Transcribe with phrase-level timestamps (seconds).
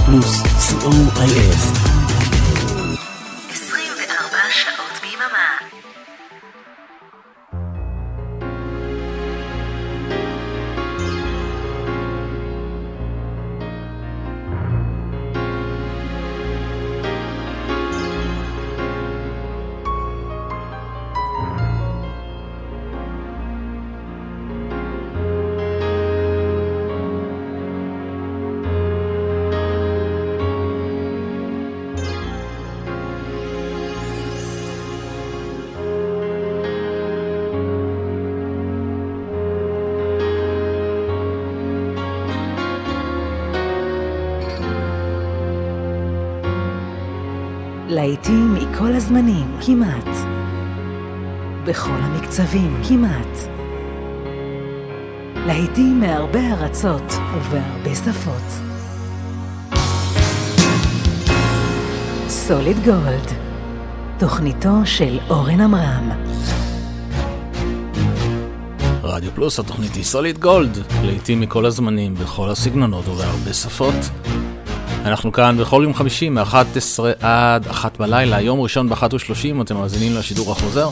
[0.00, 1.91] Plus, COIS.
[48.12, 50.16] להיטים מכל הזמנים, כמעט.
[51.64, 53.38] בכל המקצבים, כמעט.
[55.46, 58.52] להיטים מהרבה ארצות ובהרבה שפות.
[62.28, 63.32] סוליד גולד,
[64.18, 66.10] תוכניתו של אורן עמרם.
[69.02, 74.21] רדיו פלוס, התוכנית היא סוליד גולד, לעיתים מכל הזמנים, בכל הסגנונות ובהרבה שפות.
[75.04, 80.52] אנחנו כאן בכל יום חמישי מ-11 עד 1 בלילה, יום ראשון ב-1.30, אתם מאזינים לשידור
[80.52, 80.90] החוזר.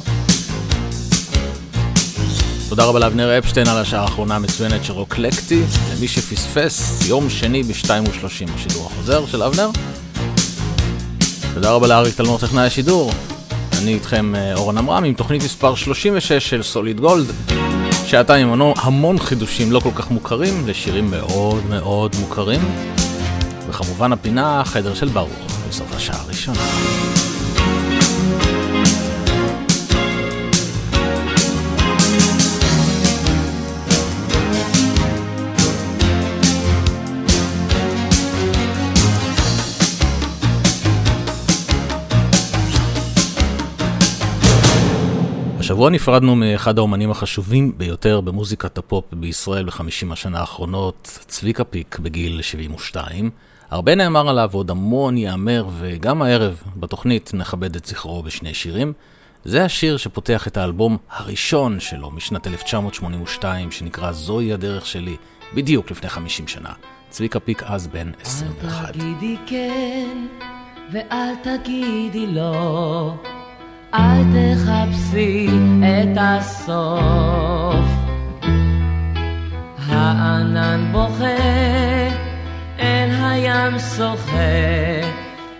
[2.68, 5.62] תודה רבה לאבנר אפשטיין על השעה האחרונה המצוינת של רוקלקטי,
[5.96, 9.70] למי שפספס, יום שני ב-2.30 השידור החוזר של אבנר.
[11.54, 13.12] תודה רבה לאריק תלמור טכנאי השידור.
[13.82, 17.26] אני איתכם אה, אורן עמרם עם תוכנית מספר 36 של סוליד גולד.
[18.06, 22.60] שעתיים המון חידושים לא כל כך מוכרים לשירים מאוד מאוד מוכרים.
[23.70, 26.60] וכמובן הפינה חדר של ברוך, בסוף השעה הראשונה.
[45.58, 52.42] השבוע נפרדנו מאחד האומנים החשובים ביותר במוזיקת הפופ בישראל בחמישים השנה האחרונות, צביקה פיק בגיל
[52.42, 53.30] 72.
[53.70, 58.92] הרבה נאמר עליו, עוד המון ייאמר, וגם הערב בתוכנית נכבד את זכרו בשני שירים.
[59.44, 65.16] זה השיר שפותח את האלבום הראשון שלו משנת 1982, שנקרא זוהי הדרך שלי,
[65.54, 66.72] בדיוק לפני 50 שנה.
[67.08, 68.86] צביקה פיק אז בן 21.
[68.88, 70.26] אל תגידי כן
[70.92, 73.14] ואל תגידי לא,
[73.94, 75.48] אל תחפשי
[75.80, 77.86] את הסוף.
[79.86, 82.09] הענן אל
[83.30, 85.08] הים שוחה,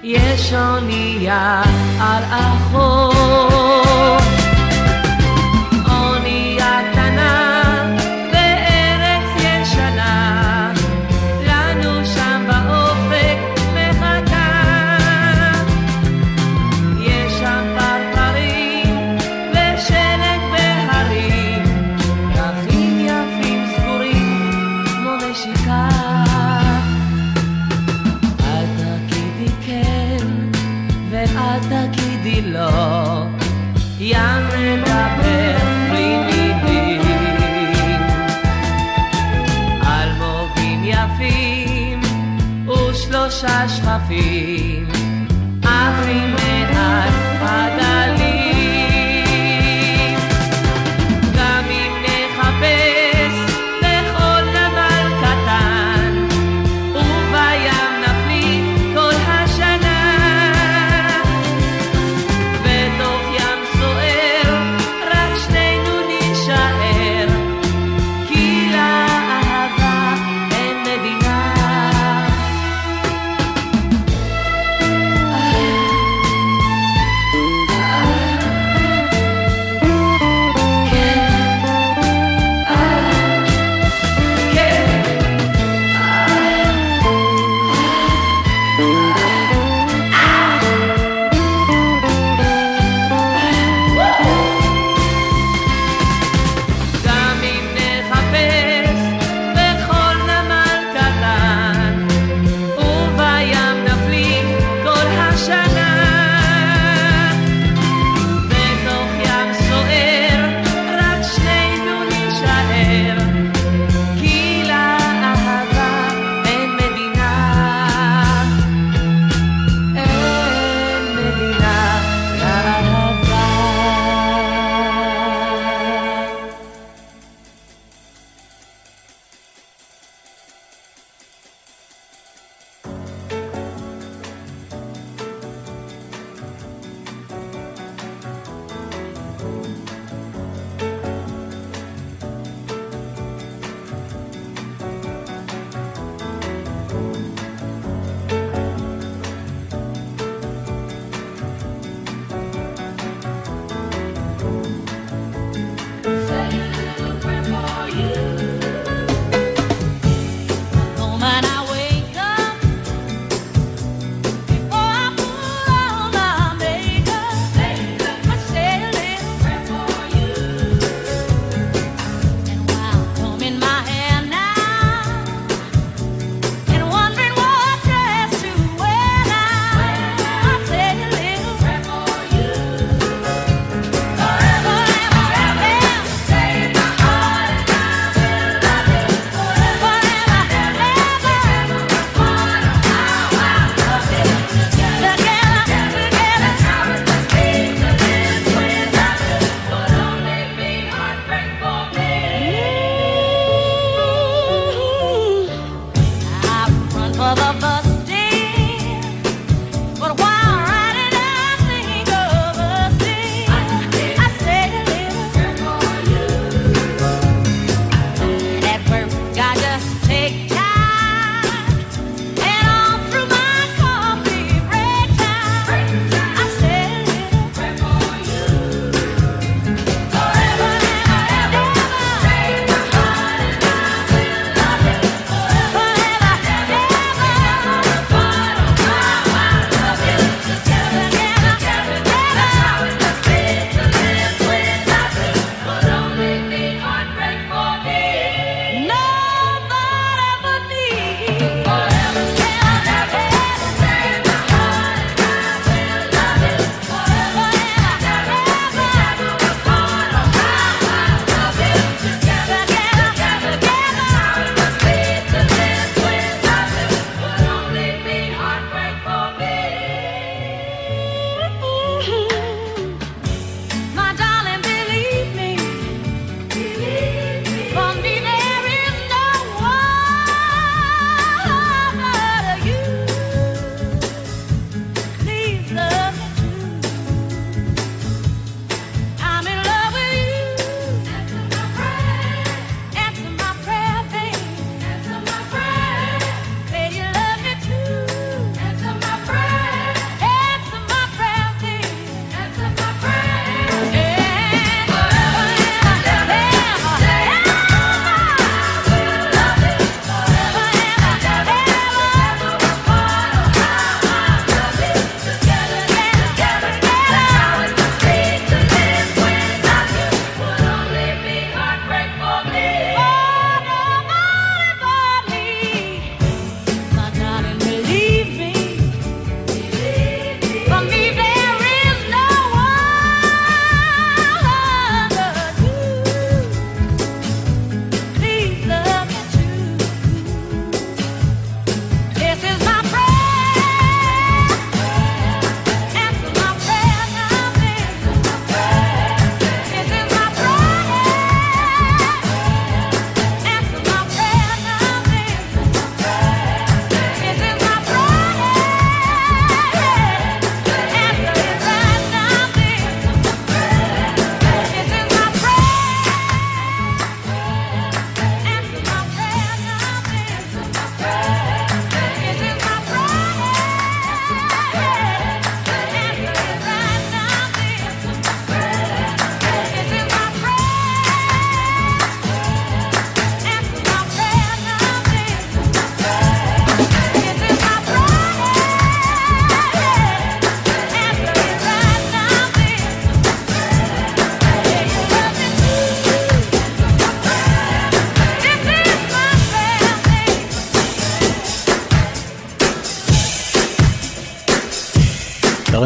[0.03, 1.63] יש אונייה
[2.01, 3.61] על החוף.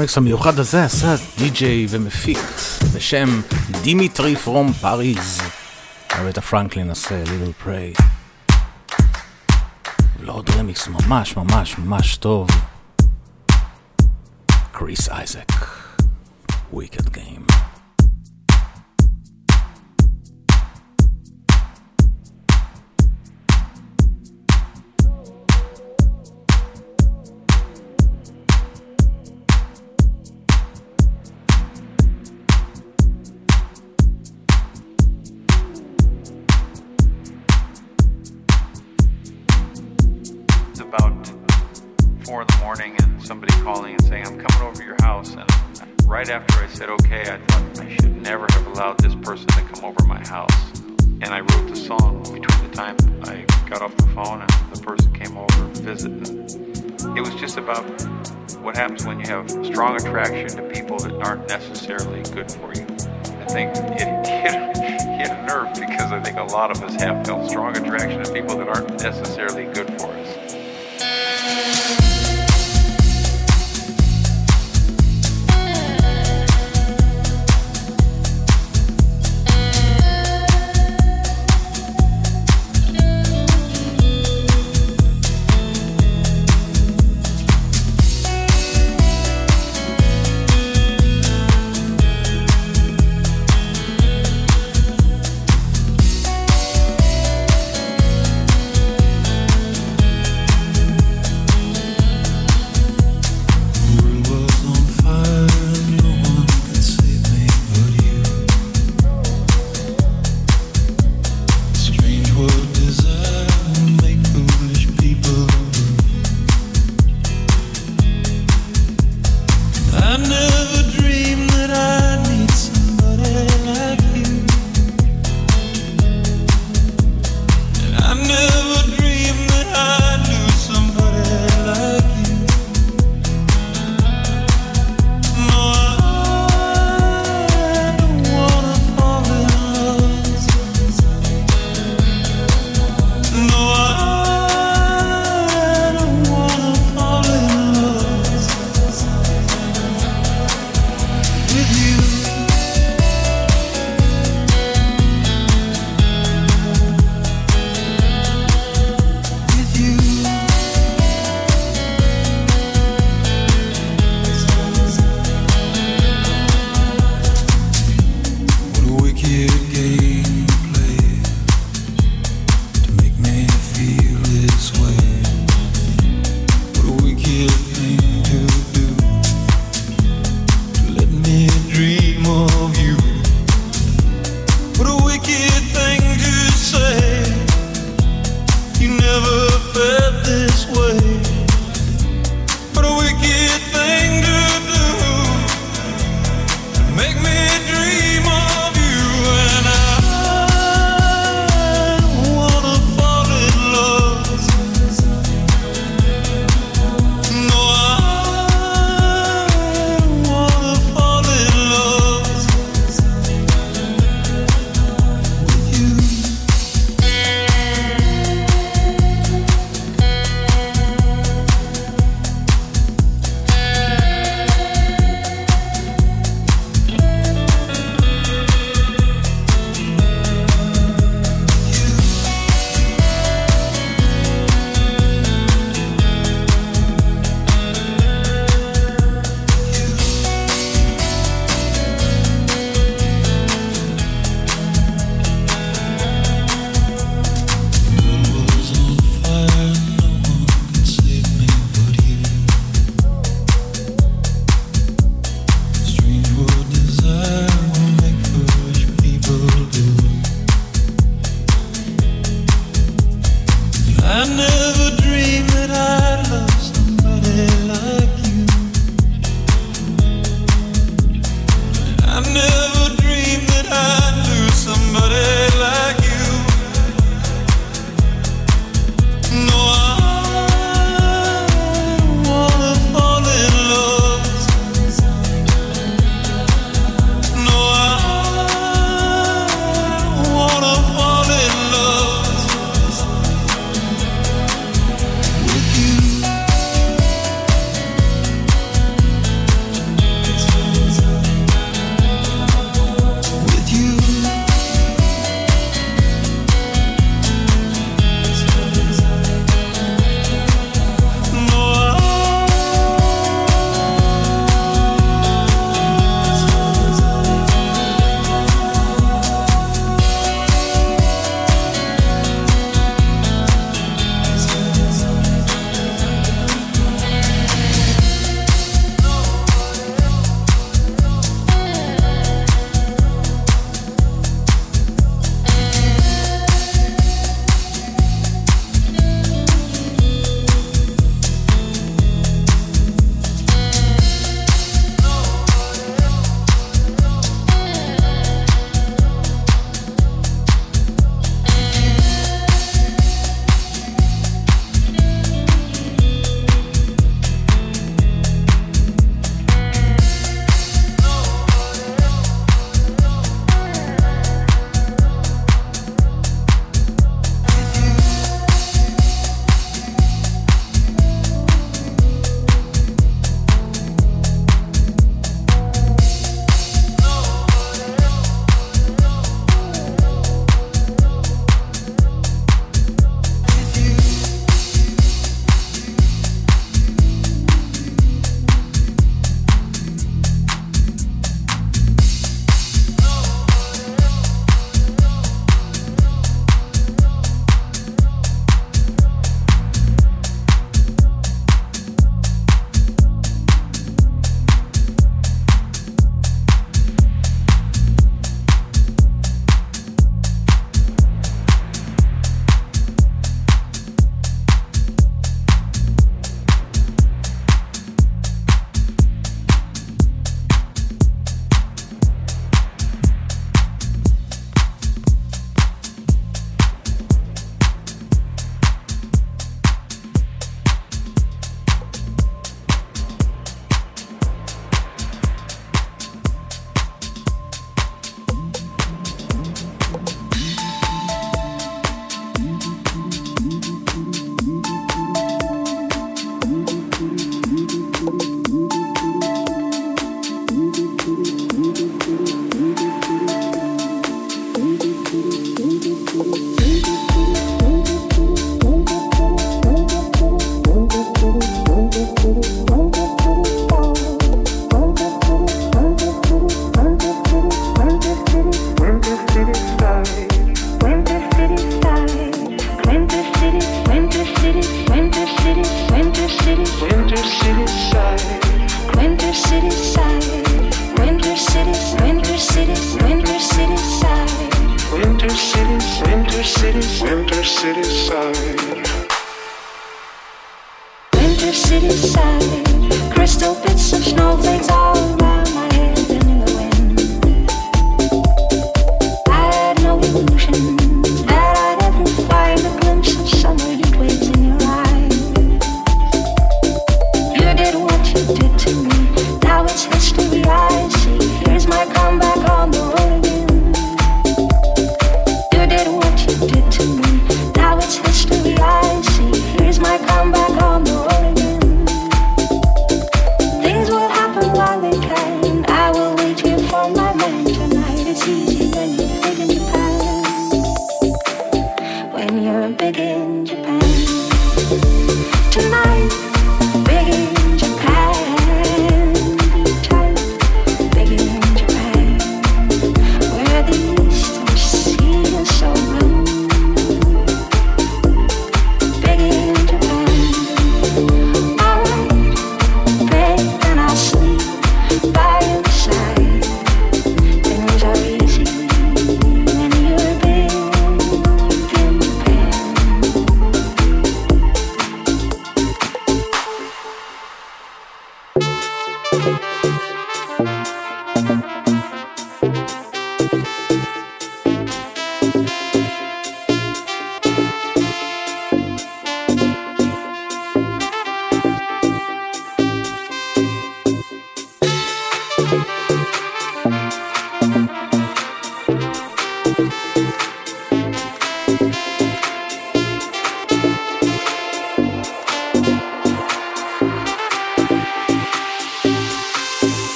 [0.00, 2.38] הרמיקס המיוחד הזה עשה די-ג'יי ומפיק
[2.94, 3.40] בשם
[3.82, 5.40] Dimitri from Paris.
[6.12, 7.92] ארתה פרנקלין עושה Little Prayer.
[10.26, 12.48] ועוד רמיקס ממש ממש ממש טוב.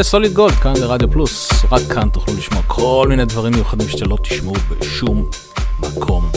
[0.00, 4.16] לסוליד גולד כאן לרדיו פלוס, רק כאן תוכלו לשמוע כל מיני דברים מיוחדים שאתם לא
[4.22, 5.30] תשמעו בשום
[5.80, 6.30] מקום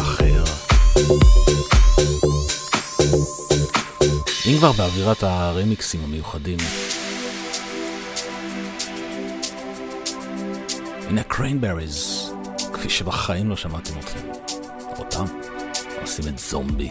[0.00, 0.44] אחר.
[4.46, 6.58] אם כבר באווירת הרמיקסים המיוחדים,
[11.08, 12.30] הנה קריינבריז,
[12.72, 14.28] כפי שבחיים לא שמעתם אותם,
[14.98, 15.24] אותם
[16.02, 16.90] עושים את זומבי.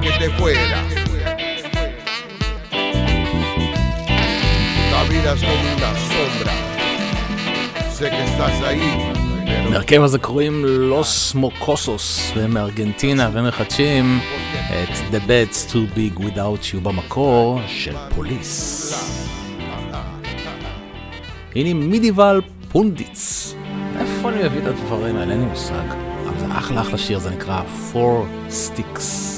[0.00, 0.82] que te fuera.
[4.92, 6.52] La vida es como una sombra.
[7.96, 8.90] Sé que estás ahí.
[9.70, 14.20] מהרכב הזה קוראים לוס מוקוסוס, והם מארגנטינה ומחדשים
[14.66, 18.94] את The Beds to Big Without You במקור של פוליס.
[21.54, 22.40] הנה מידיבל
[22.72, 23.54] פונדיץ.
[24.00, 25.32] איפה אני אביא את הדברים האלה?
[25.32, 25.72] אין לי מושג.
[26.28, 29.37] אבל זה אחלה אחלה שיר, זה נקרא Four Sticks.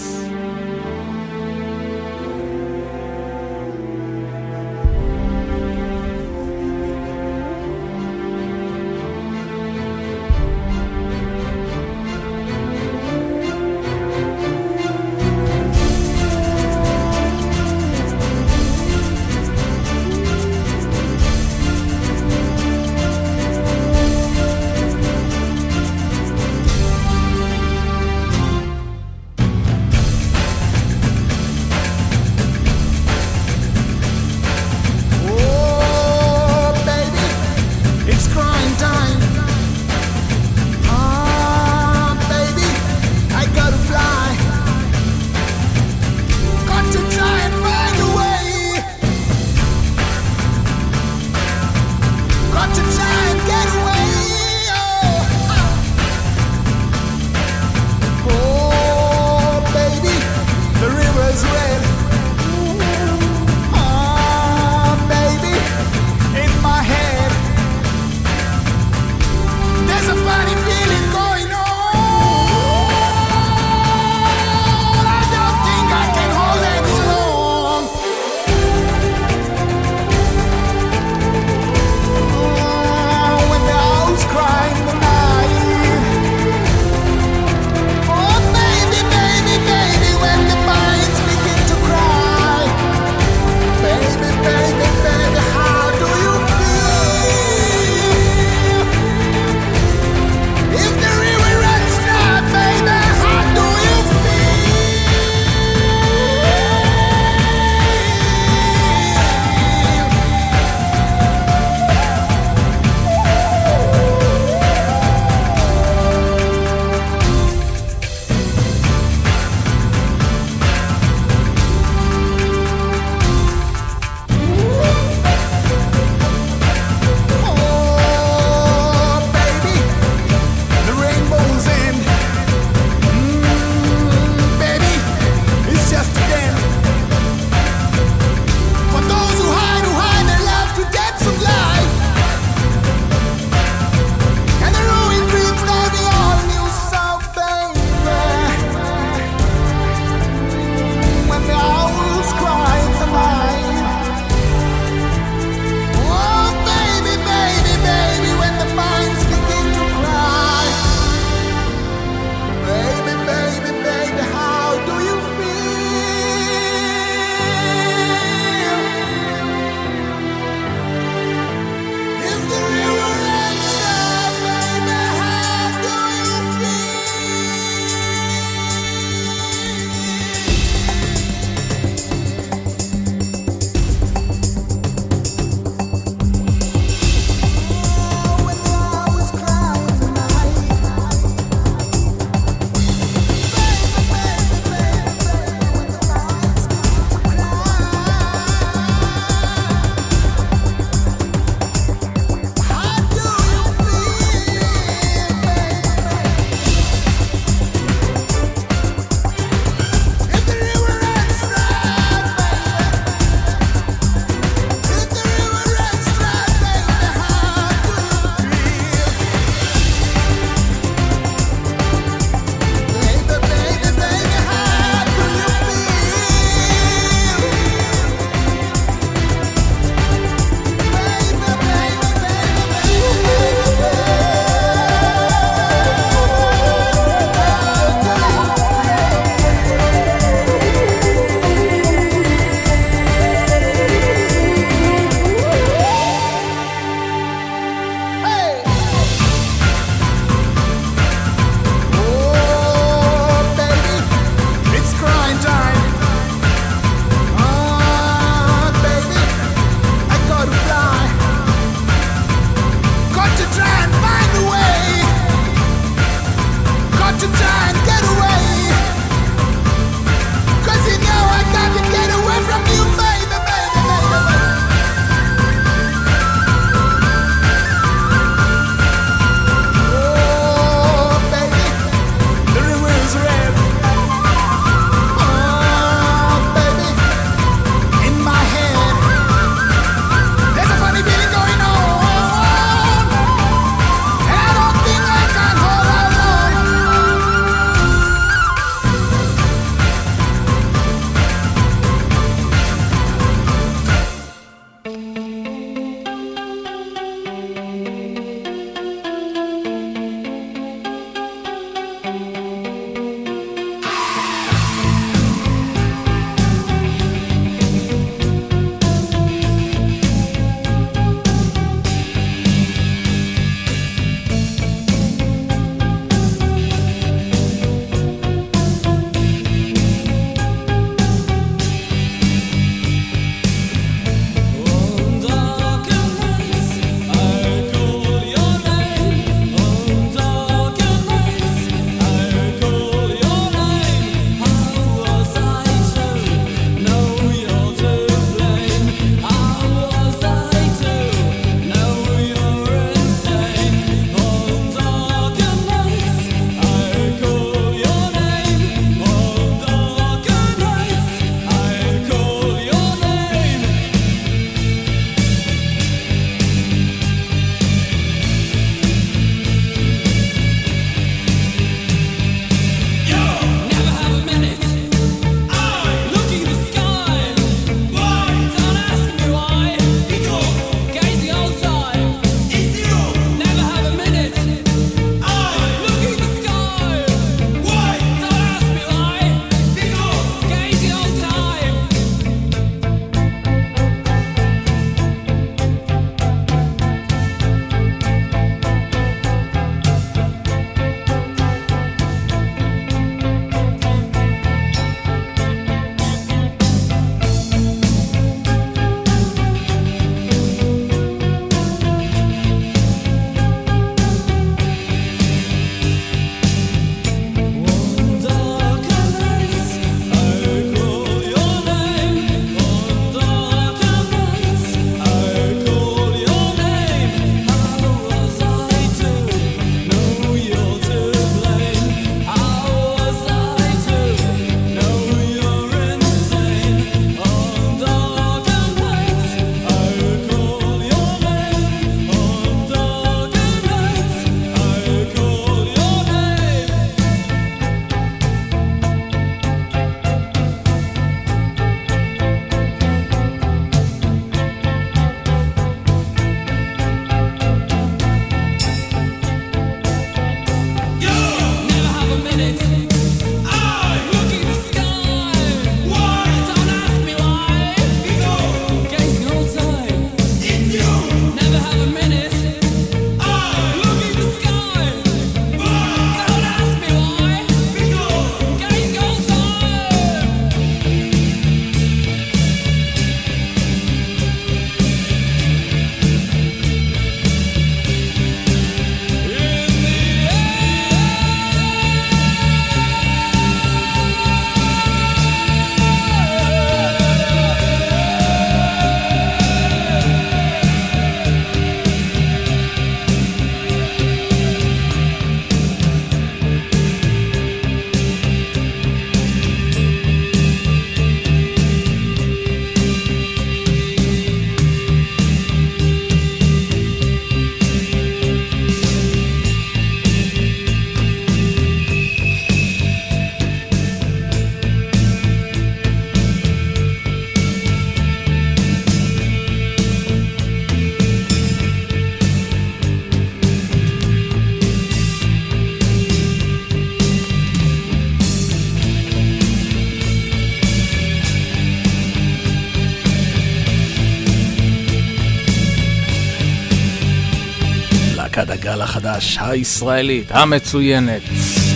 [548.90, 551.22] החדש, הישראלית, המצוינת,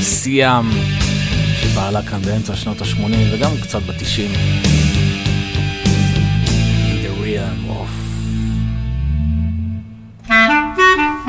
[0.03, 0.71] סיאם,
[1.61, 4.35] שפעלה כאן באמצע שנות ה-80 וגם קצת ב-90.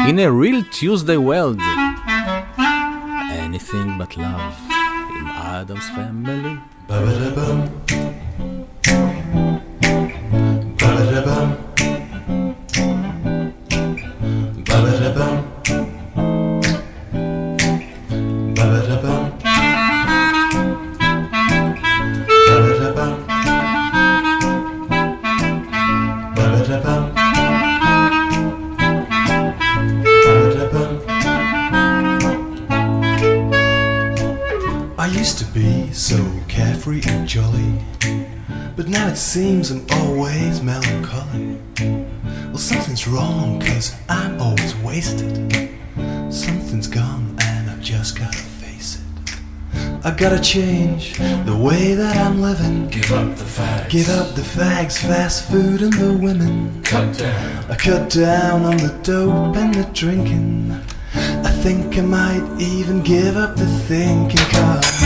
[0.09, 1.61] In a real Tuesday world.
[3.45, 4.73] Anything but love
[5.19, 6.55] עם אדמס פמילי.
[50.29, 52.87] gotta change the way that I'm living.
[52.87, 53.89] Give up the fags.
[53.91, 56.81] Give up the fags, fast food and the women.
[56.81, 57.65] Cut down.
[57.69, 60.71] I cut down on the dope and the drinking.
[61.13, 65.04] I think I might even give up the thinking cause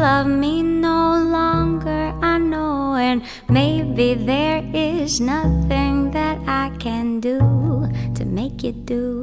[0.00, 7.38] love me no longer, I know, and maybe there is nothing that I can do
[8.14, 9.19] to make you do.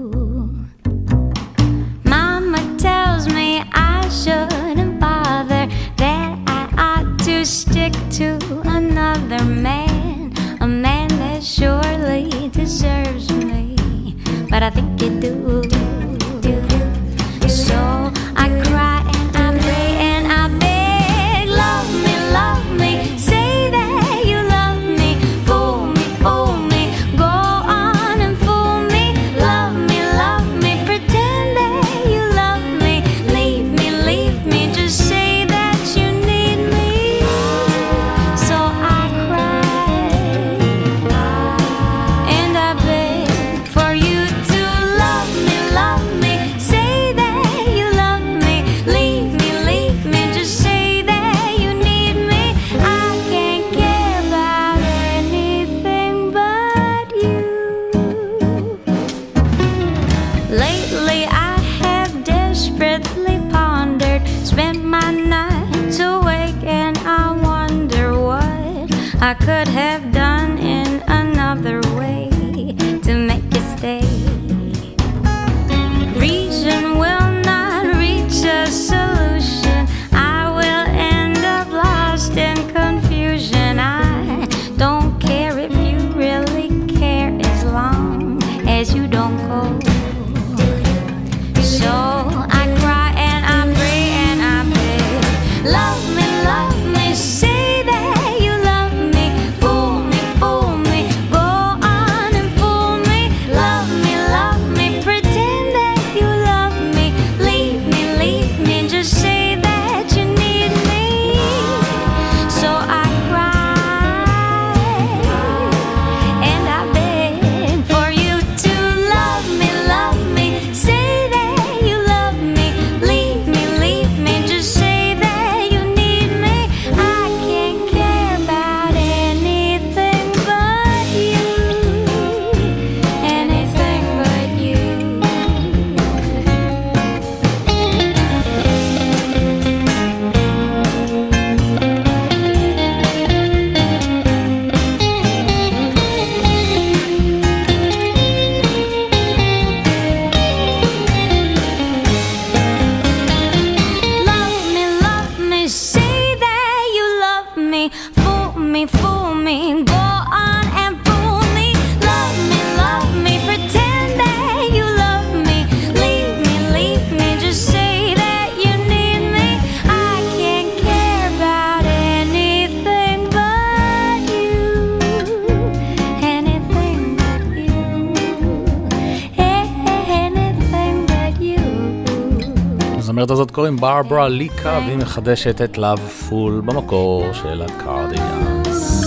[183.80, 189.04] ברברה ליקה, והיא מחדשת את Lovefool במקור של ה Cardigans.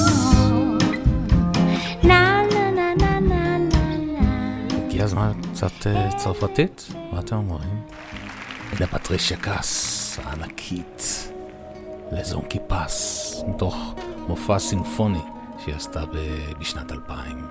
[4.86, 6.88] הגיע הזמן קצת אה, צרפתית?
[7.12, 7.82] מה אתם אומרים?
[8.72, 11.32] הנה פטרישה קאס, הענקית,
[12.12, 13.94] Les hommes qui passent, מתוך
[14.28, 15.22] מופע סימפוני
[15.64, 16.00] שהיא עשתה
[16.60, 17.49] בשנת 2000.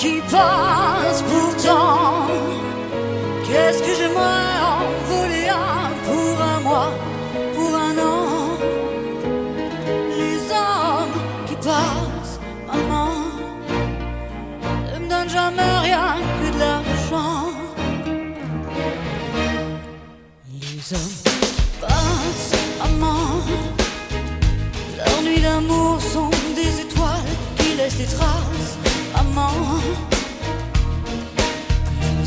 [0.00, 0.89] keep on.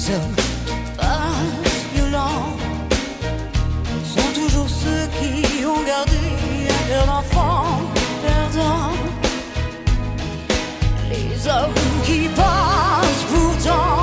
[0.09, 0.35] hommes
[0.97, 2.11] passent plus
[4.03, 6.17] sont toujours ceux qui ont gardé
[6.69, 7.81] un cœur d'enfant
[8.25, 8.91] perdant.
[11.09, 11.73] Les hommes
[12.05, 14.02] qui passent pourtant.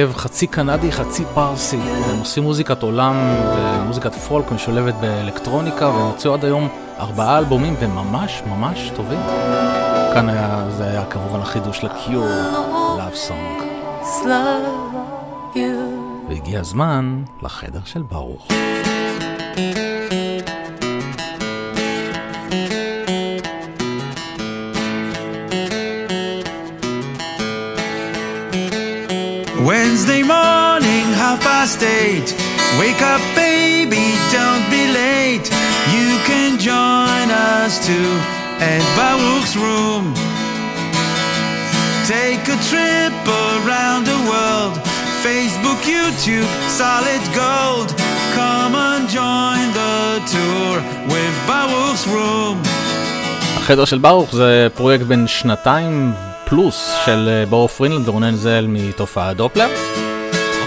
[0.00, 1.76] הרכב חצי קנדי, חצי פרסי.
[1.76, 3.14] הם עושים מוזיקת עולם
[3.56, 6.68] ומוזיקת פולק משולבת באלקטרוניקה, והם הוציאו עד היום
[6.98, 9.20] ארבעה אלבומים וממש ממש טובים.
[10.14, 12.26] כאן היה, זה היה כמובן החידוש לקיור,
[12.98, 13.62] Love Song.
[16.28, 18.48] והגיע הזמן לחדר של ברוך.
[32.98, 35.46] Wake up, baby, don't be late.
[35.94, 38.10] You can join us too
[38.58, 40.04] at Baruch's room.
[42.14, 43.14] Take a trip
[43.54, 44.74] around the world.
[45.22, 47.88] Facebook, YouTube, solid gold.
[48.34, 50.74] Come and join the tour
[51.12, 52.56] with Baruch's room.
[53.56, 56.12] החדר של ברוך זה פרויקט בן שנתיים
[56.44, 59.68] פלוס של אה, ברוך פרינלנד ורונן זל מתופעת דופלר.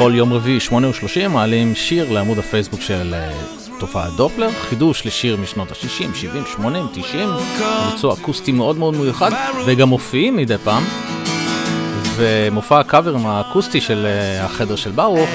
[0.03, 3.31] כל יום רביעי, 8 ו-30, מעלים שיר לעמוד הפייסבוק של אה,
[3.79, 7.29] תופעת דופלר, חידוש לשיר משנות ה-60, 70, 80, 90,
[7.91, 9.31] ביצוע אקוסטי מאוד מאוד מיוחד,
[9.65, 10.83] וגם מופיעים מדי פעם.
[12.15, 15.29] ומופע הקאברים האקוסטי של אה, החדר של ברוך.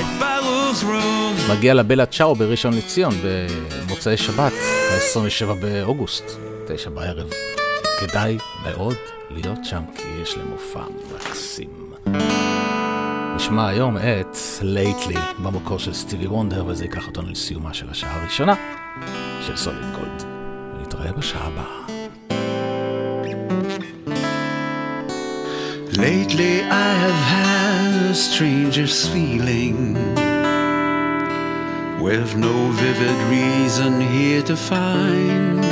[1.51, 6.25] מגיע לבלה צ'או בראשון לציון במוצאי שבת, ה-27 באוגוסט,
[6.67, 7.29] תשע בערב.
[8.01, 8.97] כדאי מאוד
[9.31, 10.83] להיות שם, כי יש להם מופע
[11.14, 11.69] מקסים.
[13.37, 18.55] נשמע היום את לייטלי במקור של סטיבי וונדר, וזה ייקח אותנו לסיומה של השעה הראשונה
[19.47, 20.23] של סוליד גולד.
[20.81, 21.87] נתראה בשעה הבאה.
[25.97, 29.79] Lately I have had a stranger's feeling
[32.07, 35.65] With no vivid reason here to find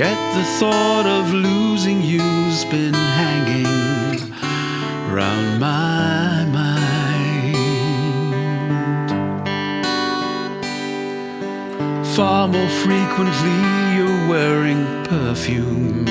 [0.00, 3.93] Yet the thought of losing you's been hanging
[5.14, 7.56] round my mind
[12.16, 13.58] Far more frequently
[13.96, 16.04] you're wearing perfume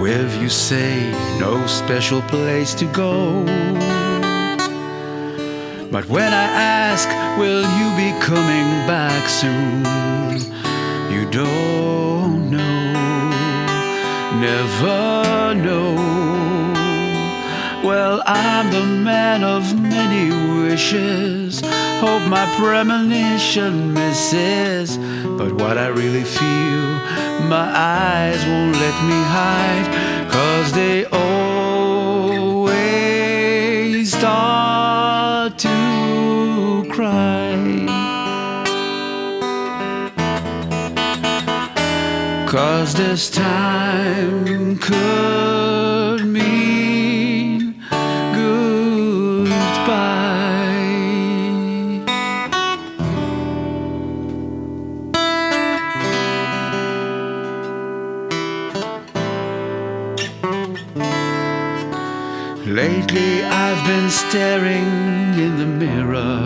[0.00, 3.44] where you say no special place to go.
[5.90, 6.46] But when I
[6.84, 9.84] ask, will you be coming back soon?
[11.10, 13.30] You don't know,
[14.38, 16.55] never know.
[17.86, 20.30] Well, I'm the man of many
[20.60, 21.60] wishes.
[22.00, 24.98] Hope my premonition misses.
[25.38, 26.86] But what I really feel,
[27.48, 29.86] my eyes won't let me hide.
[30.28, 32.66] Cause they always
[34.12, 37.54] start to cry.
[42.48, 46.75] Cause this time could mean
[64.36, 66.44] staring in the mirror,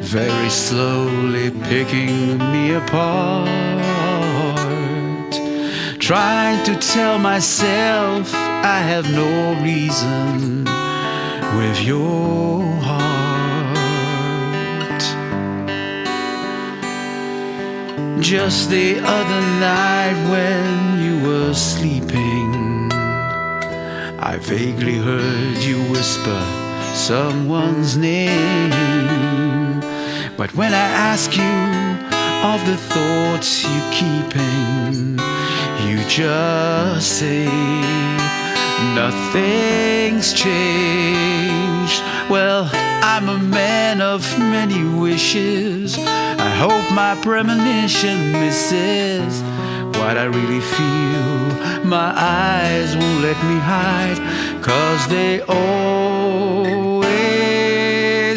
[0.00, 3.46] very slowly picking me apart,
[5.98, 9.30] trying to tell myself I have no
[9.62, 10.64] reason
[11.58, 13.76] with your heart.
[18.22, 20.72] Just the other night when
[21.04, 22.27] you were sleeping.
[24.38, 26.40] I vaguely heard you whisper
[26.94, 28.70] someone's name.
[30.36, 31.42] But when I ask you
[32.46, 35.18] of the thoughts you keeping,
[35.88, 37.46] you just say
[38.94, 42.00] nothing's changed.
[42.30, 42.70] Well,
[43.02, 45.98] I'm a man of many wishes.
[45.98, 49.42] I hope my premonition misses
[50.08, 51.84] what I really feel.
[51.84, 54.18] My eyes won't let me hide,
[54.62, 57.12] cause they always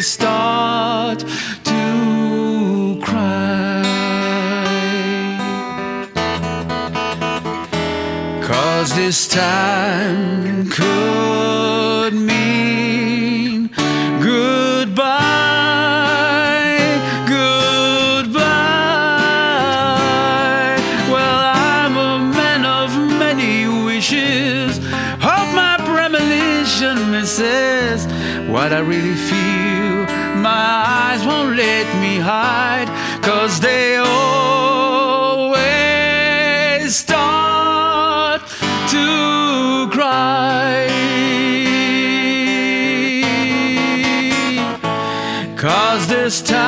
[0.06, 1.20] start
[1.72, 1.84] to
[3.02, 3.84] cry.
[8.44, 12.41] Cause this time could mean
[28.72, 30.06] that I really feel.
[30.42, 32.90] My eyes won't let me hide,
[33.22, 34.16] cause they always
[36.96, 38.42] start
[38.94, 40.88] to cry.
[45.58, 46.61] Cause this time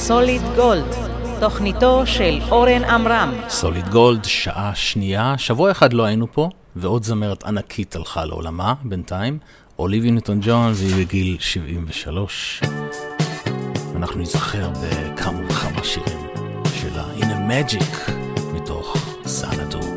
[0.00, 0.94] סוליד גולד,
[1.40, 3.34] תוכניתו של אורן עמרם.
[3.48, 9.38] סוליד גולד, שעה שנייה, שבוע אחד לא היינו פה, ועוד זמרת ענקית הלכה לעולמה בינתיים,
[9.78, 12.60] אוליבי ניוטון ג'ון, והיא בגיל 73.
[13.96, 16.26] אנחנו נזכר בכמה וכמה שירים
[16.74, 18.10] שלה, הנה מג'יק,
[18.54, 18.96] מתוך
[19.26, 19.89] סנדור.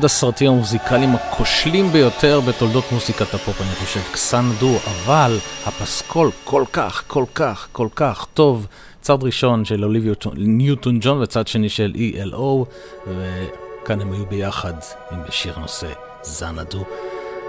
[0.00, 7.04] אחד הסרטים המוזיקליים הכושלים ביותר בתולדות מוזיקת הפופ, אני חושב, Xanadu, אבל הפסקול כל כך,
[7.06, 8.66] כל כך, כל כך טוב.
[9.00, 12.64] צד ראשון של אוליביה ניוטון ג'ון וצד שני של E.L.O,
[13.06, 14.74] וכאן הם היו ביחד
[15.10, 16.84] עם שיר נושא Xanadu.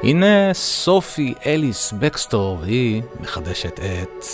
[0.03, 4.26] הנה סופי אליס בקסטור, והיא מחדשת את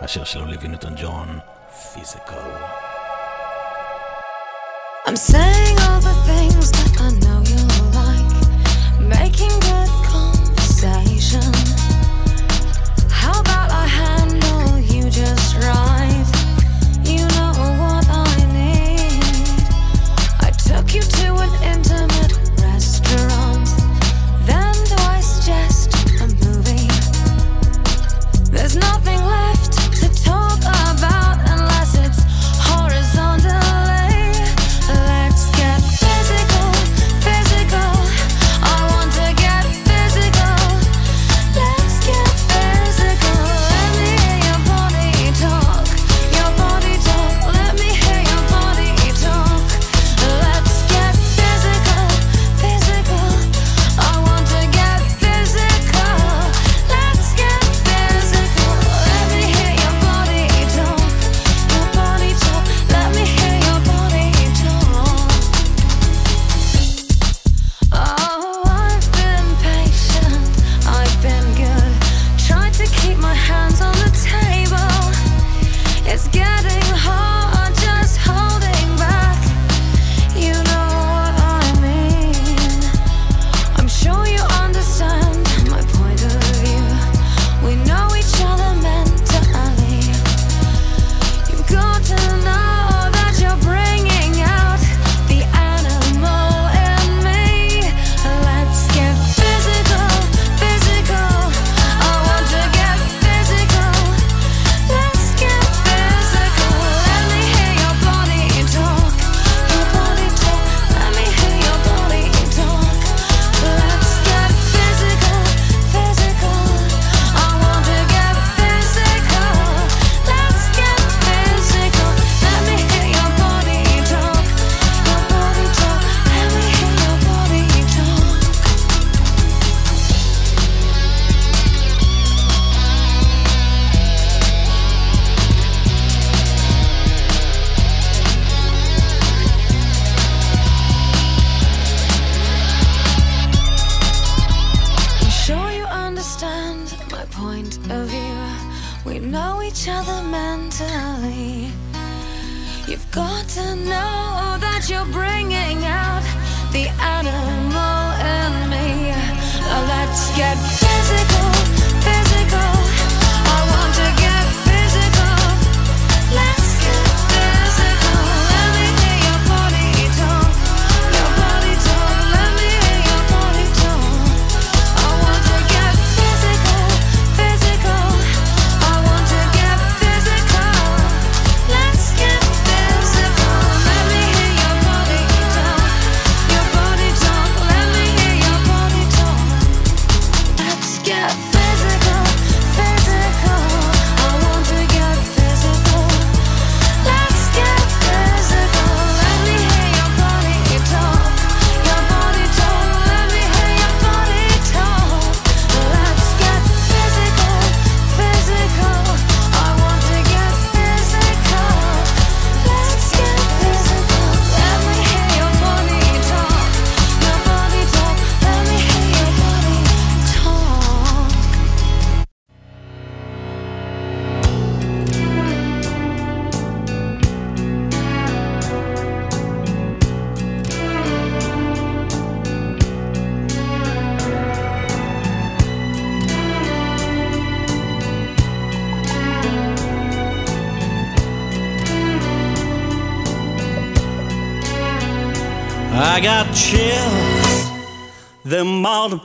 [0.00, 1.38] השיר של אוליביה ניוטון ג'ון,
[1.94, 2.79] Physical.
[5.10, 7.66] I'm saying all the things that I know you'll
[7.98, 9.99] like, making good.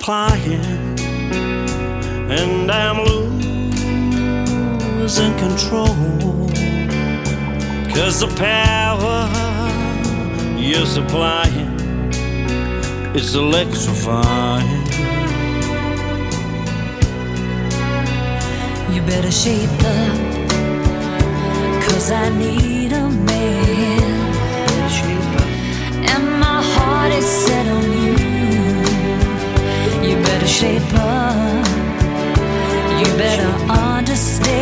[0.08, 0.62] multiplying,
[2.30, 3.04] and I'm
[5.02, 5.88] losing control.
[7.94, 9.30] Cause the power
[10.58, 11.80] you're supplying
[13.16, 14.84] is electrifying.
[18.94, 20.18] You better shape up,
[21.84, 24.14] cause I need a man.
[26.08, 27.95] And my heart is set on
[30.64, 31.68] up.
[33.00, 34.54] You better understand.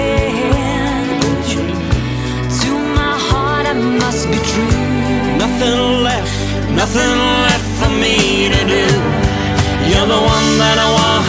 [2.62, 5.38] To my heart, I must be true.
[5.38, 6.34] Nothing left,
[6.72, 7.16] nothing
[7.46, 8.86] left for me to do.
[9.90, 11.24] You're the one that I want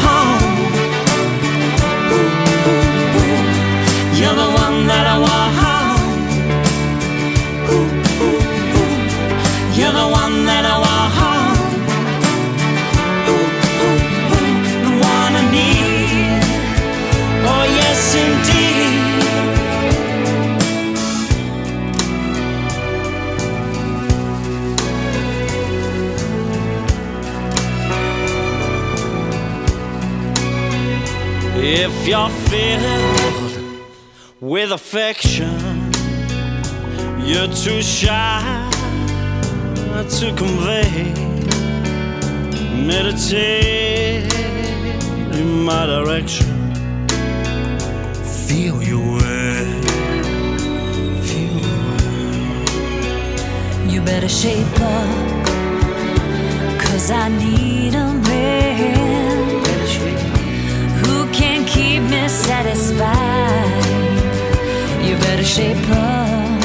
[32.06, 33.80] If you're filled
[34.38, 35.90] with affection,
[37.24, 38.42] you're too shy
[40.10, 41.14] to convey.
[42.86, 44.30] Meditate
[45.32, 46.74] in my direction.
[48.46, 49.64] Feel your way.
[51.22, 52.74] Feel your way.
[53.88, 55.46] You better shape up.
[56.84, 58.13] Cause I need a
[62.50, 63.84] satisfied.
[65.06, 66.60] You better shape up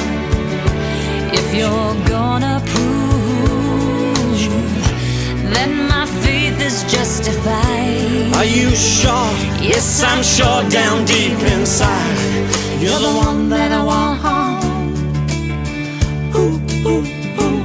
[1.40, 4.42] if you're gonna prove
[5.54, 8.36] that my faith is justified.
[8.40, 9.32] Are you sure?
[9.72, 12.18] Yes, I'm sure down deep inside.
[12.84, 14.20] You're the one that I want.
[16.36, 16.58] Ooh,
[16.88, 17.06] ooh,
[17.44, 17.60] ooh.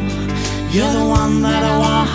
[0.75, 2.14] You're the one that I want.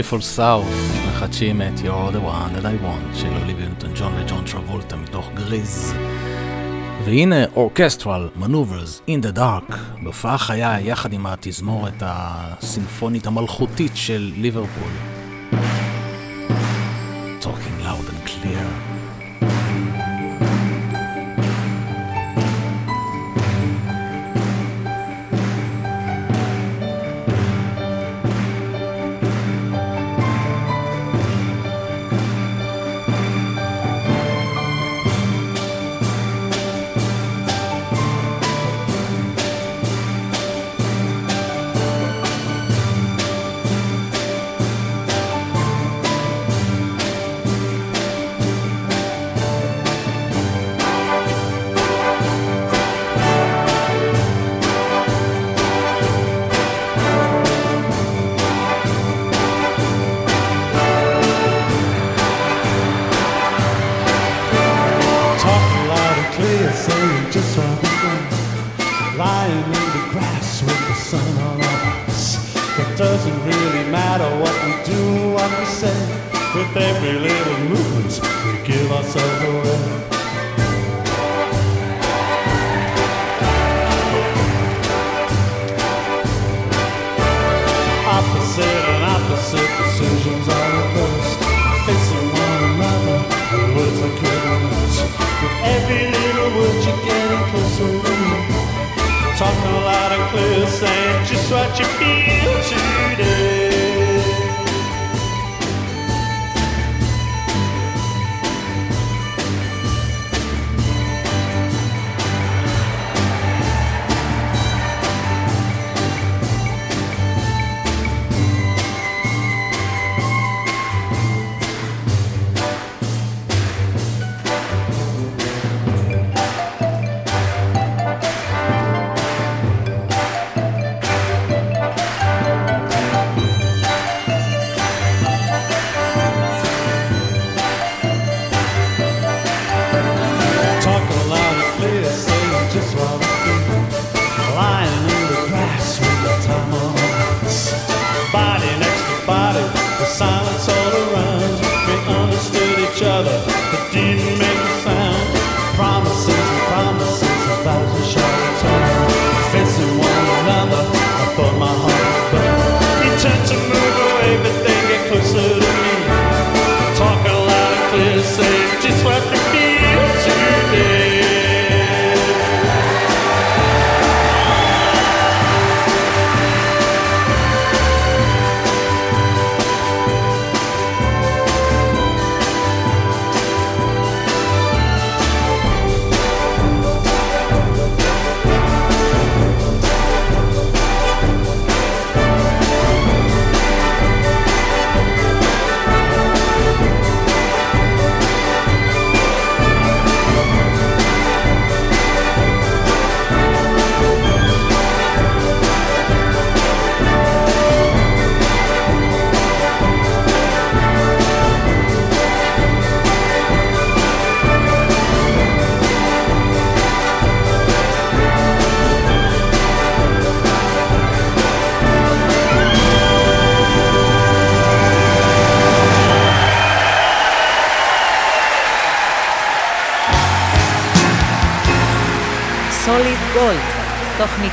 [0.00, 4.44] ה-Beautiful South מחדשים את You're the one that I want של אוליביה נוטון ג'ון וג'ון
[4.44, 5.94] טרבולטה מתוך גריז.
[7.04, 15.19] והנה אורקסטרל מנוברס in the dark בהופעה חיה יחד עם התזמורת הסימפונית המלכותית של ליברפול.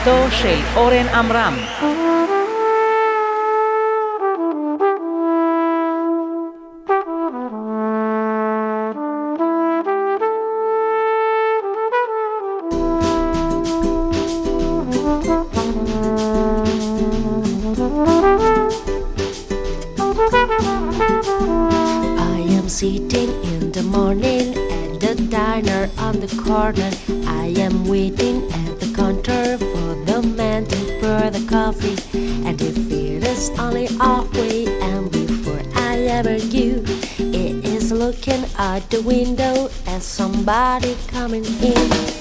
[0.07, 1.55] תוכניתו של אורן עמרם.
[22.19, 24.47] I am sitting in the morning
[24.79, 26.91] at the diner on the corner.
[27.43, 28.76] I am waiting at the
[29.08, 31.96] counter for the man to pour the coffee.
[32.46, 36.84] And if it is only halfway, and before I ever knew,
[37.18, 42.17] it is looking out the window at somebody coming in.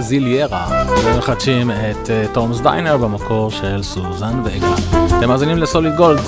[0.00, 4.74] ברזיליירה, ומחדשים את אה, Tom's Diner במקור של סוזן וגה.
[5.18, 6.20] אתם מאזינים ל Solid Gold,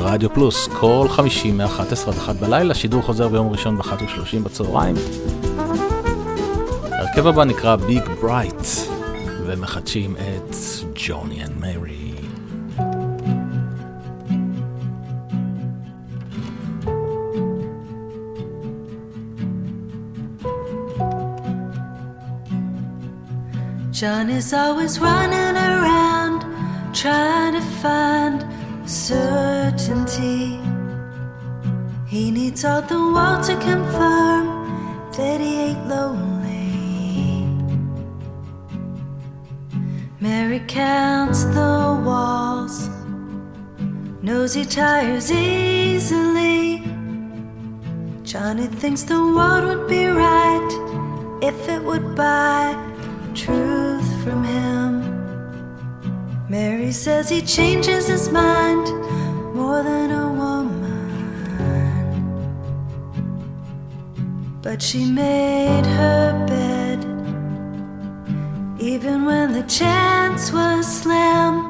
[0.00, 4.94] רדיו פלוס, כל חמישי מ-11 עד 1 בלילה, שידור חוזר ביום ראשון ב-1 ו-30 בצהריים.
[6.92, 8.66] ההרכב הבא נקרא ביג ברייט,
[9.46, 10.56] ומחדשים את
[10.94, 11.44] ג'וני
[23.98, 26.42] John is always running around
[26.94, 28.46] trying to find
[28.88, 30.60] certainty.
[32.06, 37.44] He needs all the world to confirm that he ain't lonely.
[40.20, 42.88] Mary counts the walls,
[44.22, 46.84] knows he tires easily.
[48.22, 52.87] Johnny thinks the world would be right if it would buy
[53.48, 54.90] truth from him.
[56.48, 58.86] Mary says he changes his mind
[59.54, 61.08] more than a woman.
[64.60, 67.00] But she made her bed,
[68.78, 71.67] even when the chance was slim.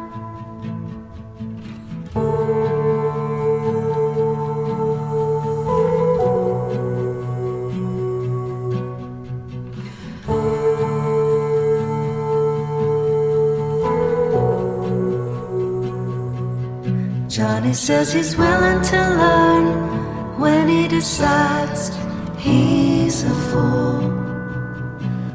[17.68, 21.90] He says he's willing to learn when he decides
[22.38, 24.00] he's a fool.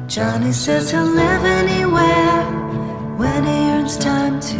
[0.08, 2.42] Johnny says he'll live anywhere
[3.16, 4.58] when he earns time to.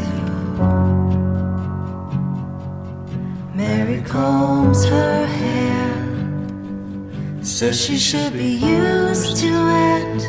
[3.57, 5.95] Mary combs her hair,
[7.43, 9.53] says she should be used to
[9.91, 10.23] it.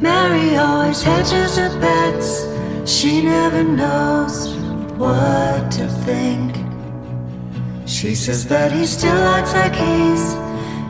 [0.00, 2.46] Mary always hedges her bets,
[2.88, 4.63] she never knows
[5.04, 6.50] what to think.
[7.86, 10.26] She says that he still acts like he's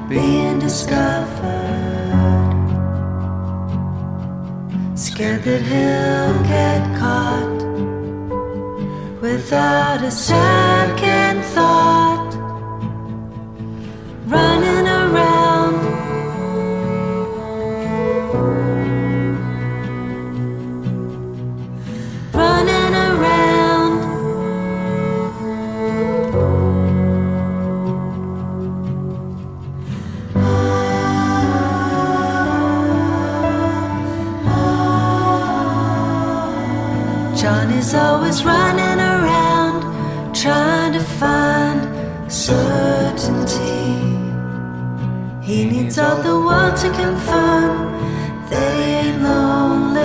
[0.09, 1.73] being discovered.
[5.07, 7.61] Scared that he'll get caught
[9.21, 12.33] without a second thought.
[14.27, 14.84] Running
[45.95, 47.93] Told all the world to confirm
[48.51, 50.01] that he ain't lonely.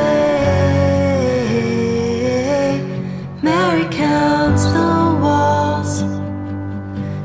[3.41, 6.03] Mary counts the walls,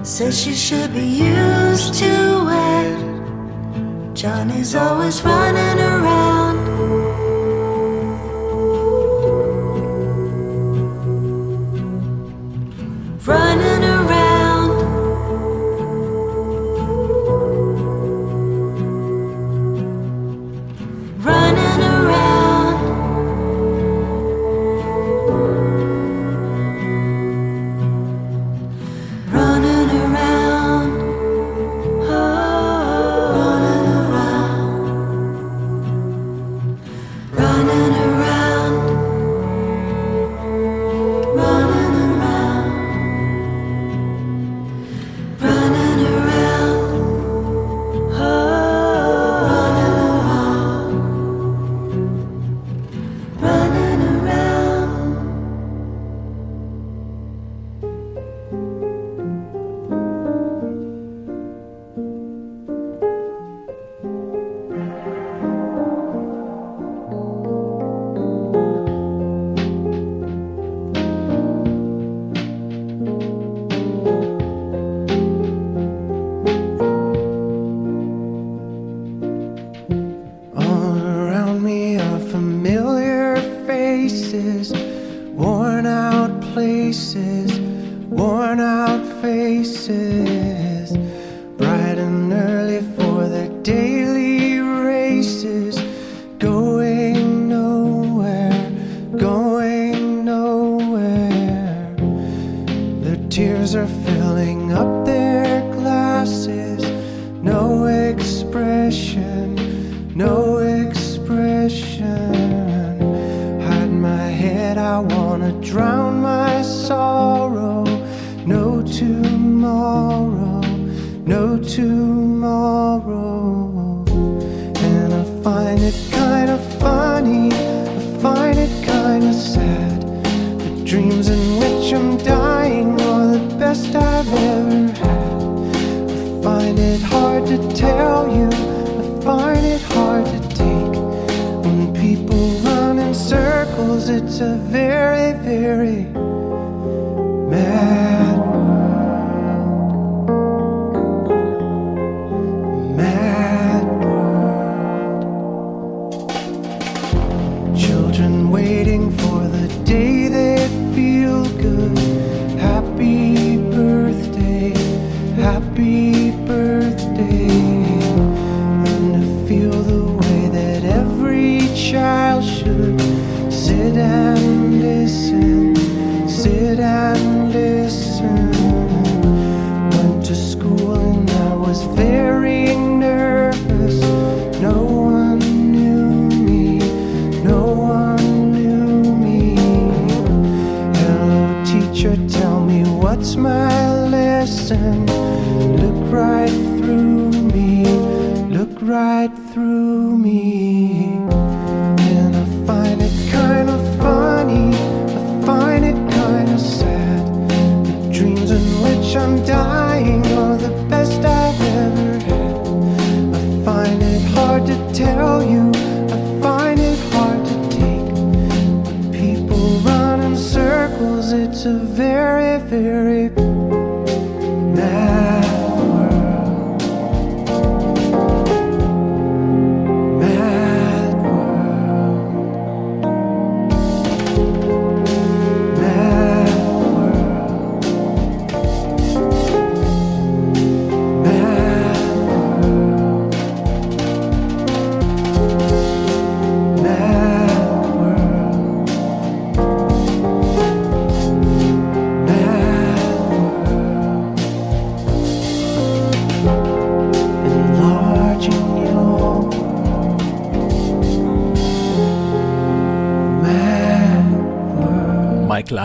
[0.02, 2.14] says she should be used to
[2.70, 4.14] it.
[4.14, 6.33] John is always running around.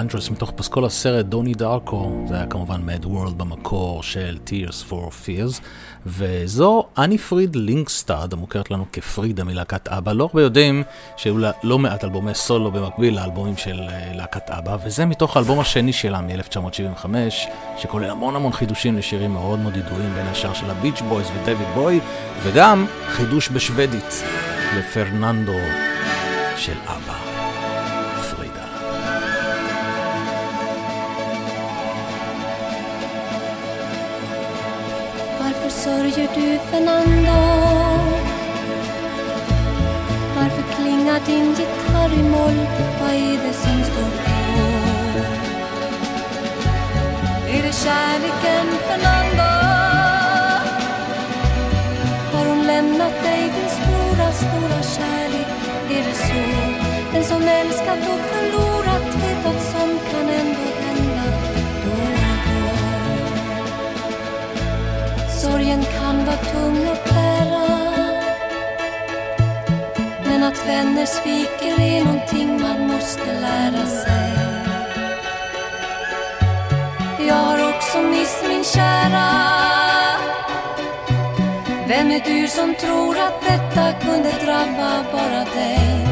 [0.10, 5.10] אנדרוז מתוך פסקול הסרט דוני דארקו, זה היה כמובן Mad World במקור של Tears for
[5.26, 5.62] Fears,
[6.06, 10.14] וזו אני פריד לינקסטאד, המוכרת לנו כפרידה מלהקת אבא.
[10.14, 10.84] לא הרבה יודעים
[11.18, 15.60] שהיו לה לא מעט אלבומי סולו במקביל לאלבומים של אה, להקת אבא, וזה מתוך האלבום
[15.60, 17.06] השני שלה מ-1975,
[17.78, 21.68] שכולל המון המון חידושים לשירים מאוד מאוד ידועים, בין השאר של ה Beach Boys ודיוויד
[21.74, 22.00] בואי,
[22.44, 24.24] וגם חידוש בשוודית
[24.78, 25.60] לפרננדו
[26.58, 27.09] של אבא.
[36.18, 37.40] Gör du Fernando?
[40.36, 42.60] Varför klingar din gitarr i moll?
[43.02, 44.40] Vad är det som står på?
[47.50, 49.50] Är det kärleken Fernando?
[52.34, 55.48] Har hon lämnat dig din stora, stora kärlek?
[55.90, 56.44] Är det så?
[57.14, 59.59] Den som älskat och förlorat vet att
[66.30, 67.68] var tung att bära
[70.26, 74.32] Men att vänner sviker är någonting man måste lära sig.
[77.28, 79.30] Jag har också mist min kära.
[81.88, 86.08] Vem är du som tror att detta kunde drabba bara dig?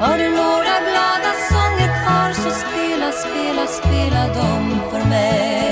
[0.00, 5.69] Har du några glada sånger kvar så spela, spela, spela dem för mig?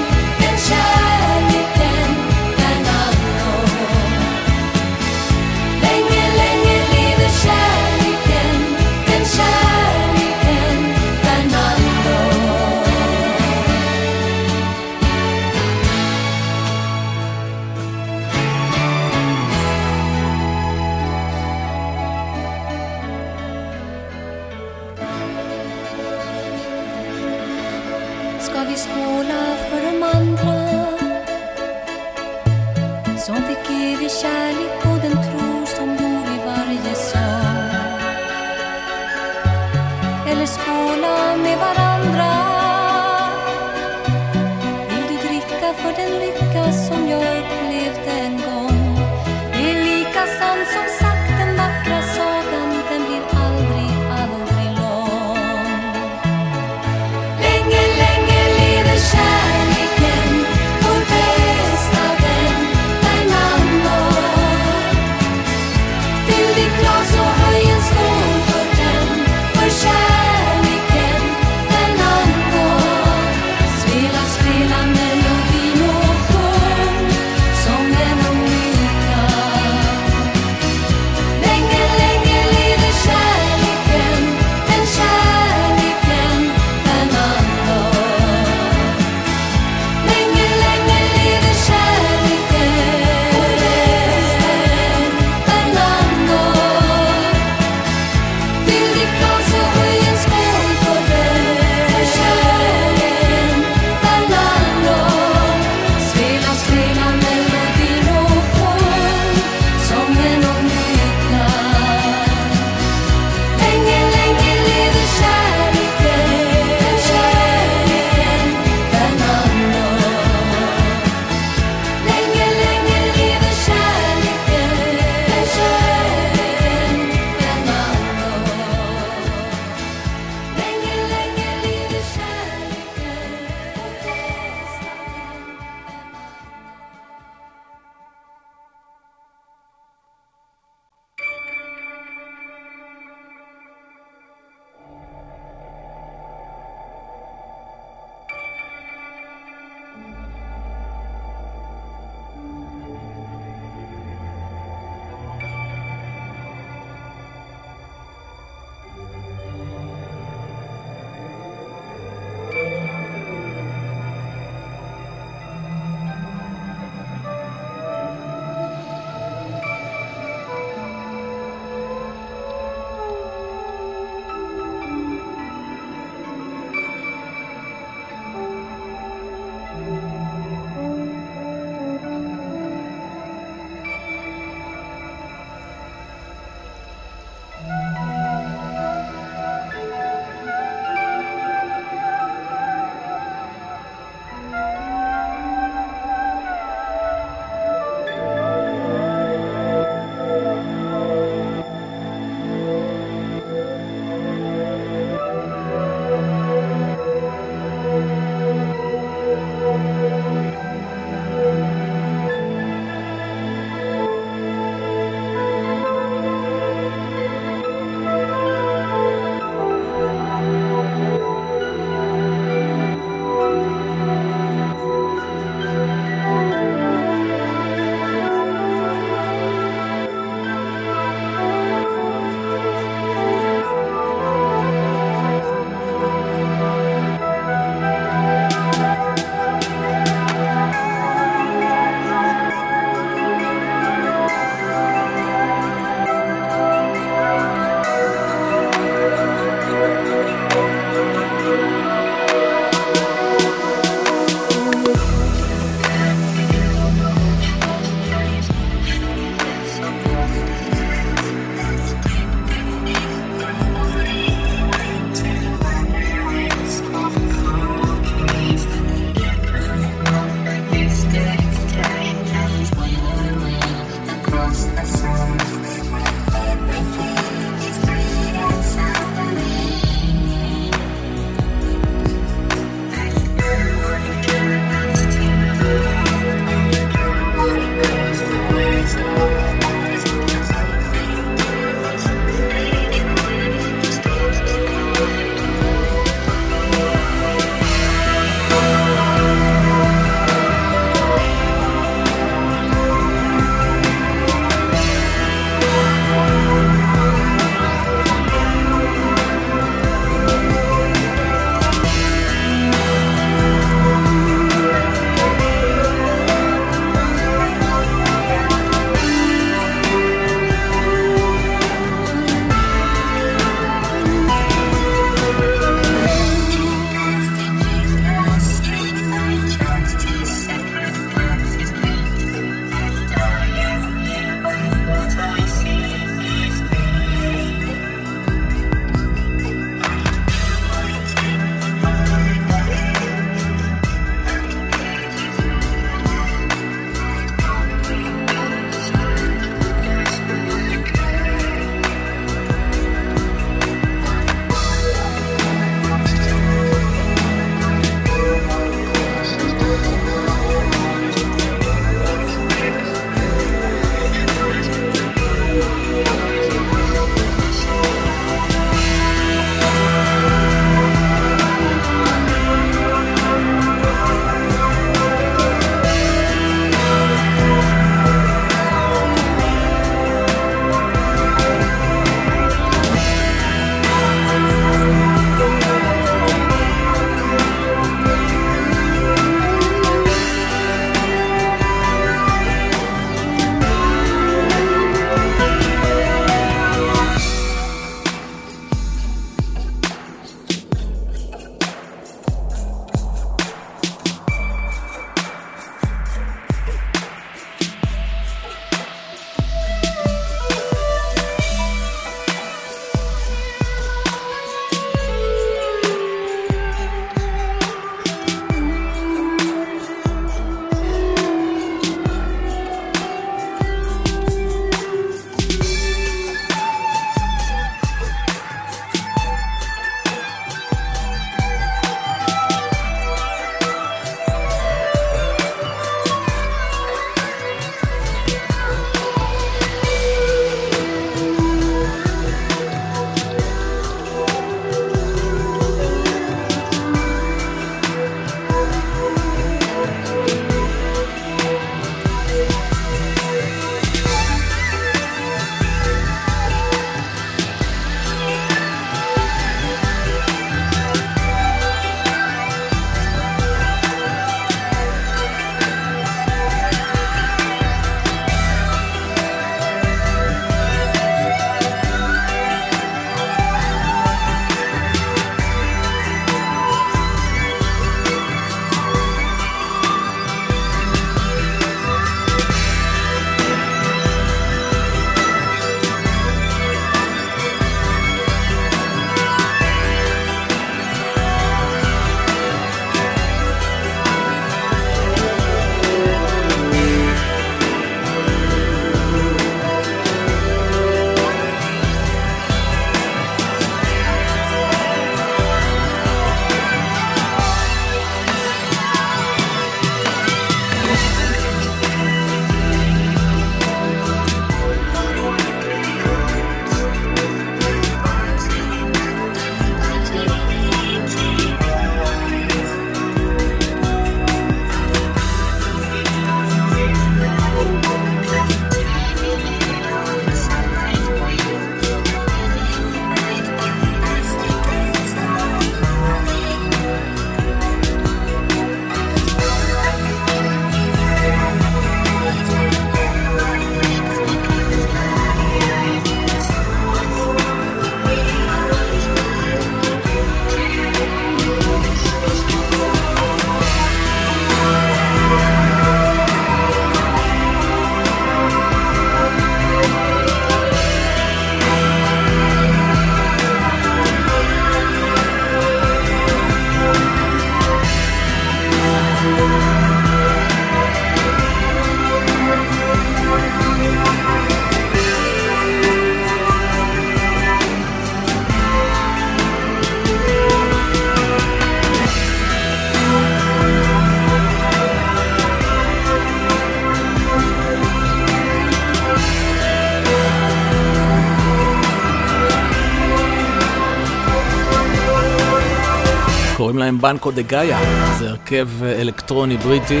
[596.82, 597.78] להם Banco de Gaia,
[598.18, 600.00] זה הרכב אלקטרוני בריטי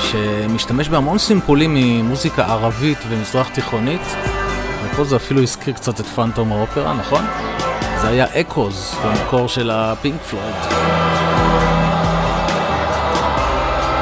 [0.00, 4.00] שמשתמש בהמון סימפולים ממוזיקה ערבית ומזרח תיכונית
[4.84, 7.24] ופה זה אפילו הזכיר קצת את פנטום האופרה, נכון?
[8.00, 10.54] זה היה אקוז במקור של הפינק פלויד.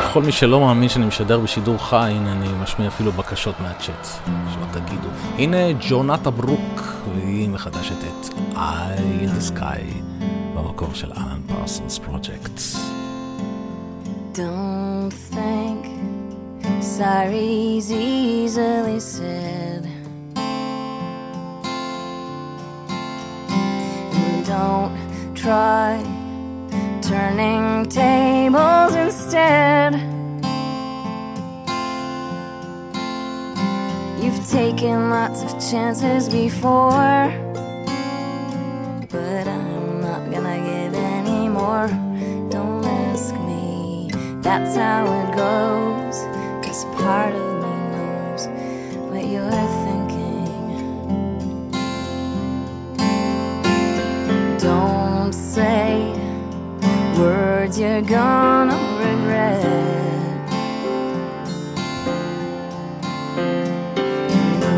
[0.05, 4.81] לכל מי שלא מאמין שאני משדר בשידור חי, הנה אני משמיע אפילו בקשות מהצ'אט, שלא
[4.81, 5.09] תגידו.
[5.39, 5.57] הנה
[5.89, 6.81] ג'ונתה ברוק,
[7.15, 9.83] והיא מחדשת את Eye in the Sky
[10.55, 11.32] במקור של אלן
[11.63, 12.75] Parsons Projects.
[14.33, 15.87] Don't think
[16.83, 19.85] sorry's easily said.
[24.45, 24.93] Don't
[25.37, 26.03] try
[27.01, 29.95] turning tables instead.
[34.21, 37.52] You've taken lots of chances before.
[44.43, 46.17] That's how it goes.
[46.67, 48.49] Cause part of me knows
[49.11, 50.21] what you're thinking.
[54.59, 56.13] Don't say
[57.19, 59.63] words you're gonna regret.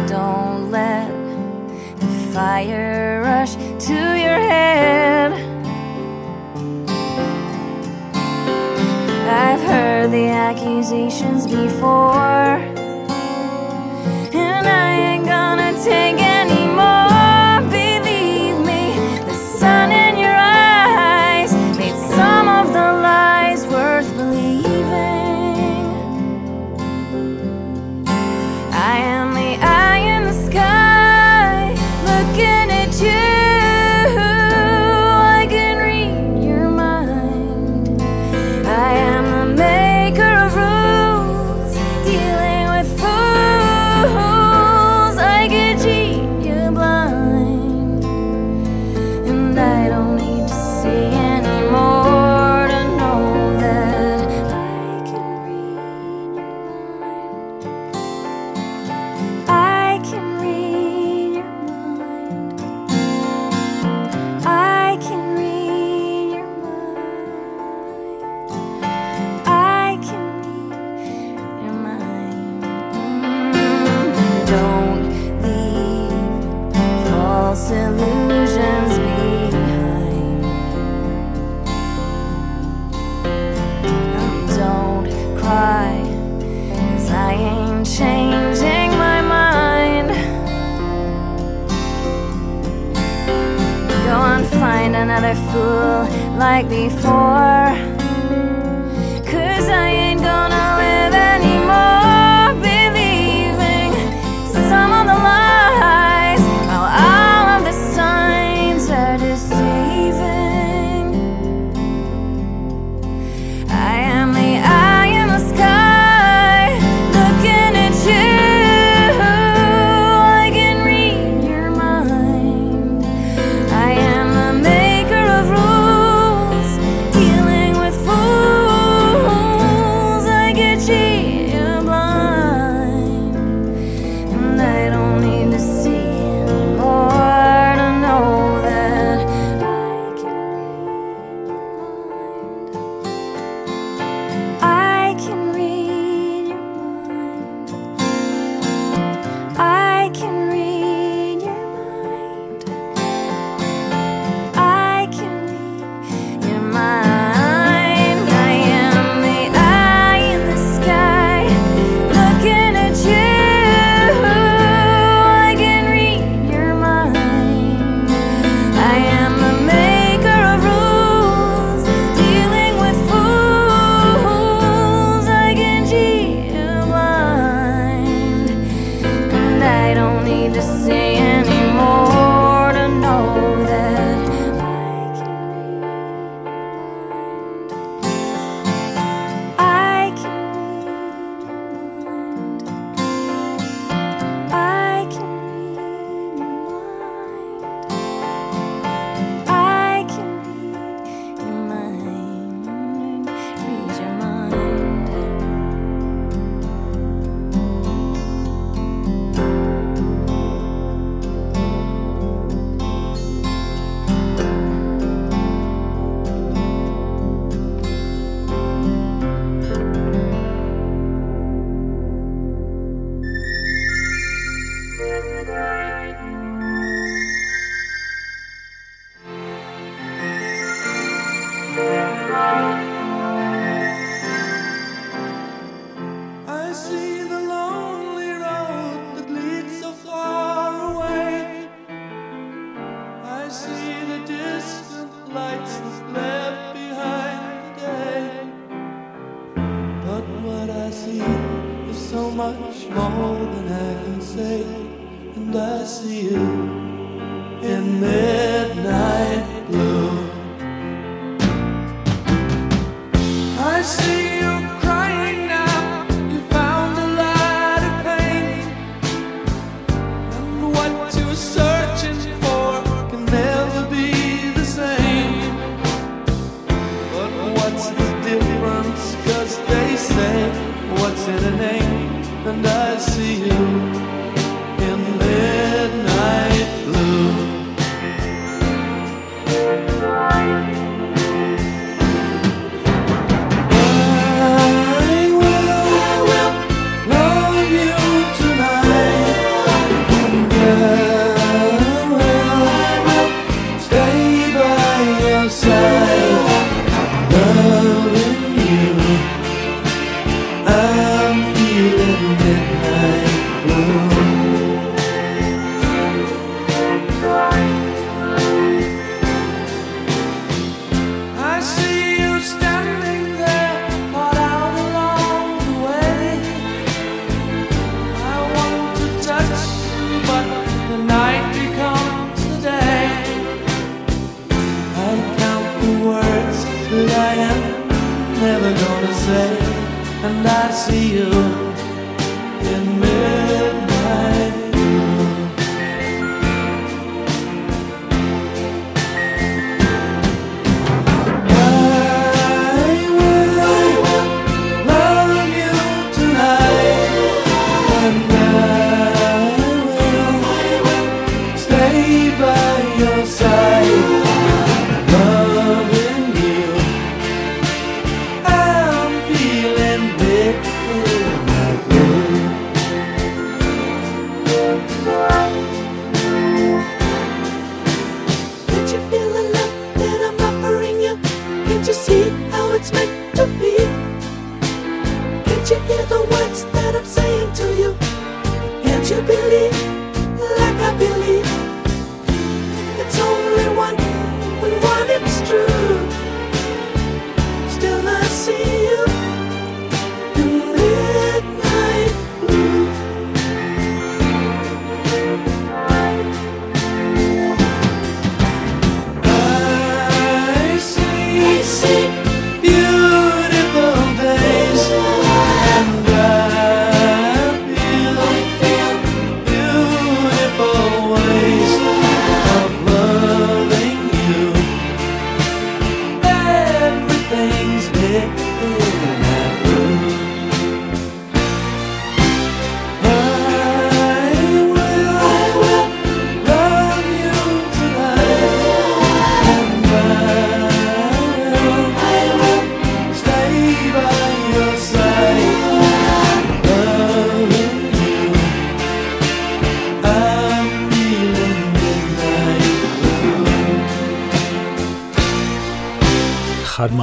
[0.07, 1.09] Don't let
[2.01, 3.55] the fire rush
[3.87, 5.04] to your head.
[10.45, 12.74] Accusations before,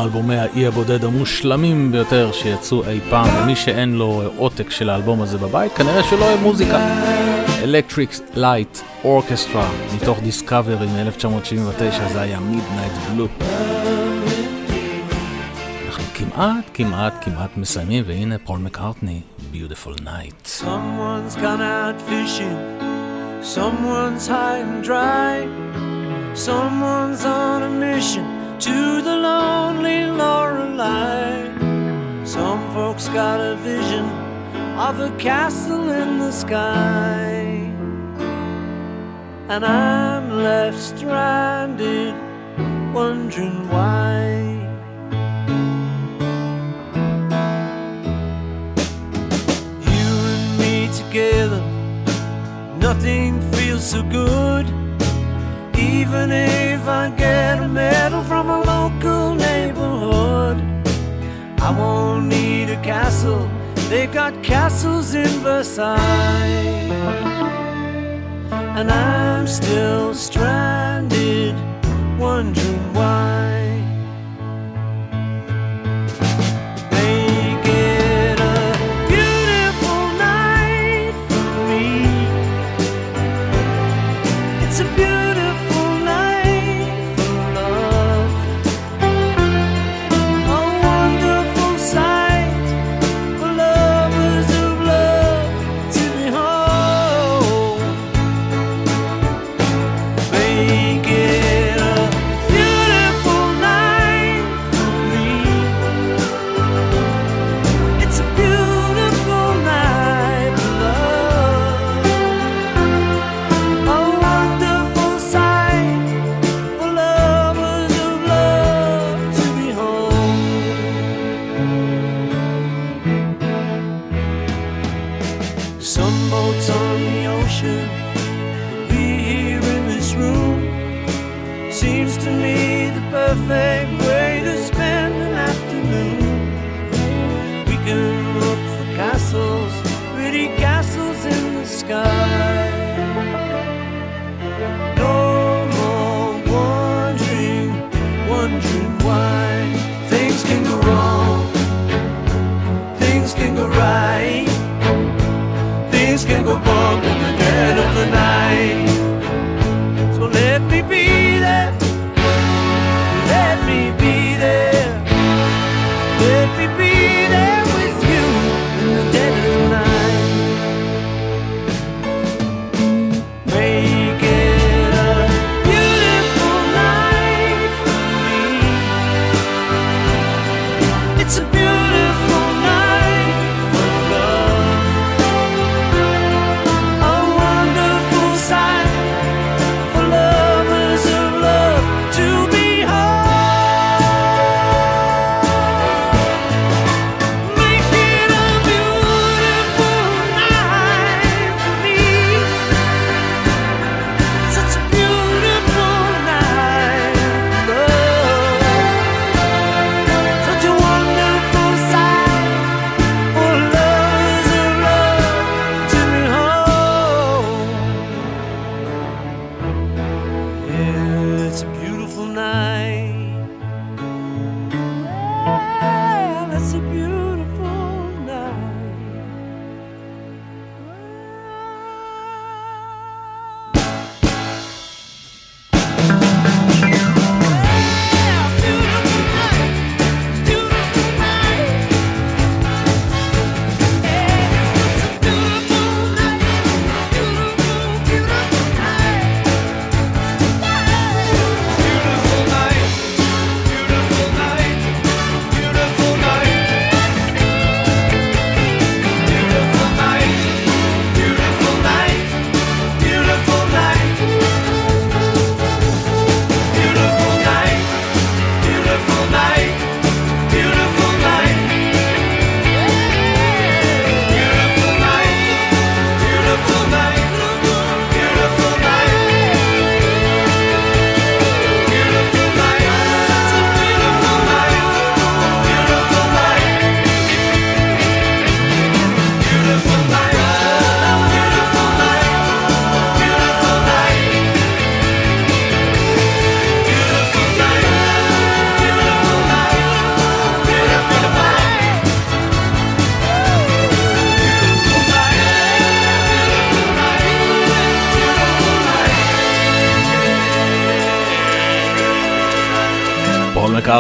[0.02, 5.38] מאלבומי האי הבודד המושלמים ביותר שיצאו אי פעם, ומי שאין לו עותק של האלבום הזה
[5.38, 6.80] בבית, כנראה שלא אוהב מוזיקה.
[7.64, 13.44] Electric Light Orchestra, מתוך דיסקאברי מ-1979, זה היה Midnight Blue.
[15.88, 19.22] אנחנו כמעט, כמעט, כמעט מסיימים, והנה פול מקארטני,
[19.54, 20.64] Beautiful Night.
[20.64, 22.58] Someone's gone out fishing,
[23.56, 25.34] someone's high and dry,
[26.34, 28.31] someone's on a mission.
[28.62, 31.50] to the lonely Lorelei.
[32.24, 34.06] Some folks got a vision
[34.78, 37.72] of a castle in the sky,
[39.50, 42.14] and I'm left stranded,
[42.94, 44.28] wondering why.
[49.92, 51.64] You and me together,
[52.78, 54.81] nothing feels so good
[56.02, 60.58] even if I get a medal from a local neighborhood.
[61.62, 63.48] I won't need a castle,
[63.88, 66.90] they've got castles in Versailles.
[68.78, 71.56] And I'm still stranded,
[72.18, 73.81] wondering why.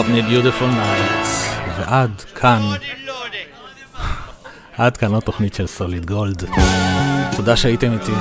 [0.01, 1.27] מקארטני, Beautiful Night.
[1.77, 2.61] ועד כאן,
[4.77, 6.43] עד כאן התוכנית של סוליד גולד.
[7.35, 8.11] תודה שהייתם איתי.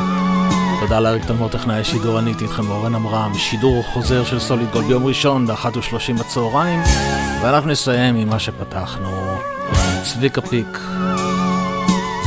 [0.81, 4.87] תודה לאריק תלמור טכנאי השידור, אני הייתי איתכם אורן עמרם, שידור חוזר של סוליד גולד
[4.87, 6.81] ביום ראשון ב-13 בצהריים,
[7.43, 9.39] ואנחנו נסיים עם מה שפתחנו.
[10.03, 10.79] צביקה פיק,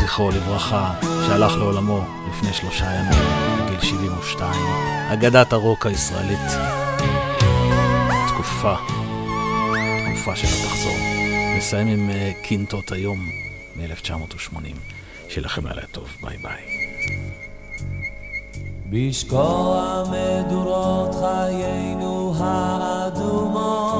[0.01, 0.91] זכרו לברכה,
[1.27, 3.19] שהלך לעולמו לפני שלושה ימים,
[3.65, 4.51] בגיל 72.
[5.13, 6.51] אגדת הרוק הישראלית.
[8.27, 8.75] תקופה,
[10.23, 10.97] תקופה שלא תחזור.
[11.57, 13.29] נסיים עם אה, קינטות היום
[13.75, 14.55] מ-1980.
[15.29, 16.61] שיהיה לכם לילה טוב, ביי ביי.
[18.89, 23.99] בשקוע מדורות חיינו האדומות,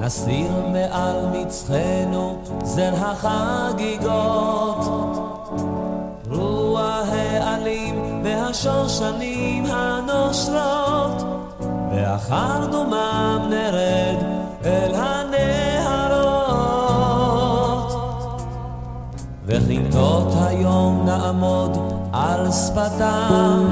[0.00, 4.86] נסיר מעל מצחנו זר החגיגות.
[6.30, 11.22] רוח העלים והשושנים הנושרות,
[11.90, 14.25] ואחר דומם נרד
[19.66, 21.78] וכינתות היום נעמוד
[22.12, 23.70] על שפתם,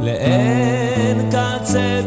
[0.00, 2.00] לאין קצה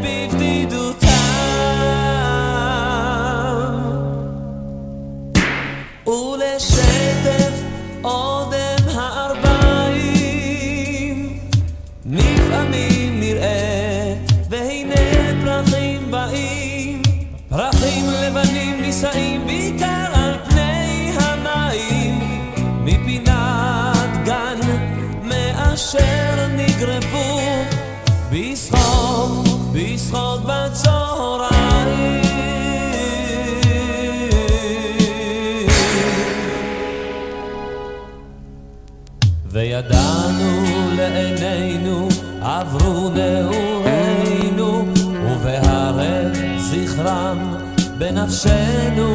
[42.60, 44.86] עברו נעורינו,
[45.26, 47.56] ובהרב זכרם
[47.98, 49.14] בנפשנו.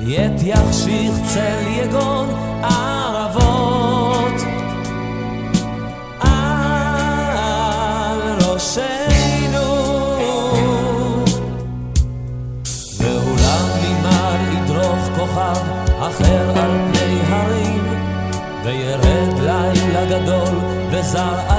[0.00, 2.28] ית יחשיך צל יגון
[2.62, 4.40] ערבות
[6.20, 6.60] על
[8.48, 9.68] ראשנו.
[12.98, 15.62] ואולם ממעל ידרוך כוכב
[15.98, 17.84] אחר על פני הרים,
[18.64, 20.56] וירד לילה גדול
[20.90, 21.55] וזרעה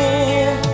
[0.00, 0.69] fear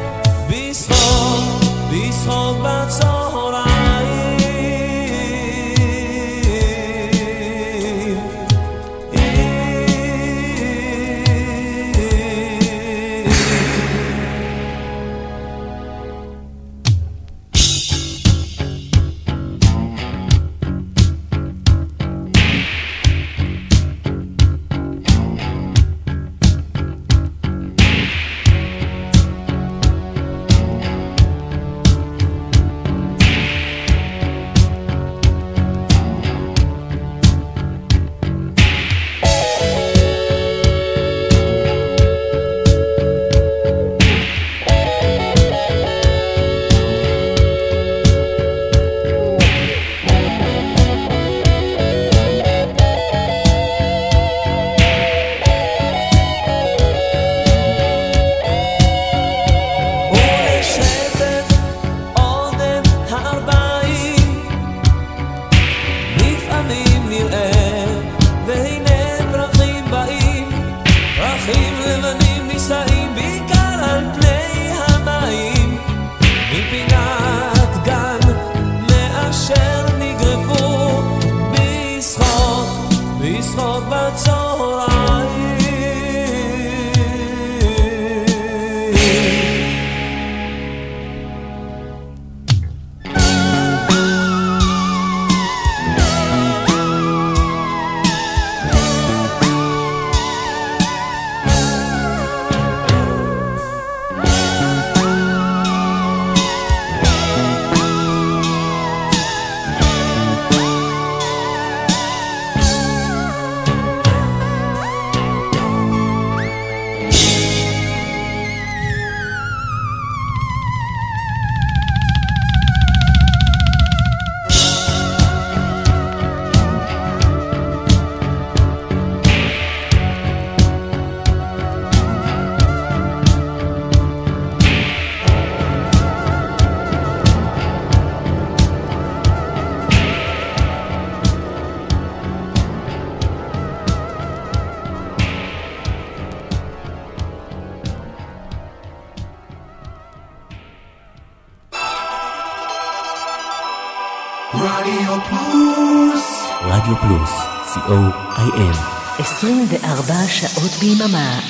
[160.95, 161.46] 妈妈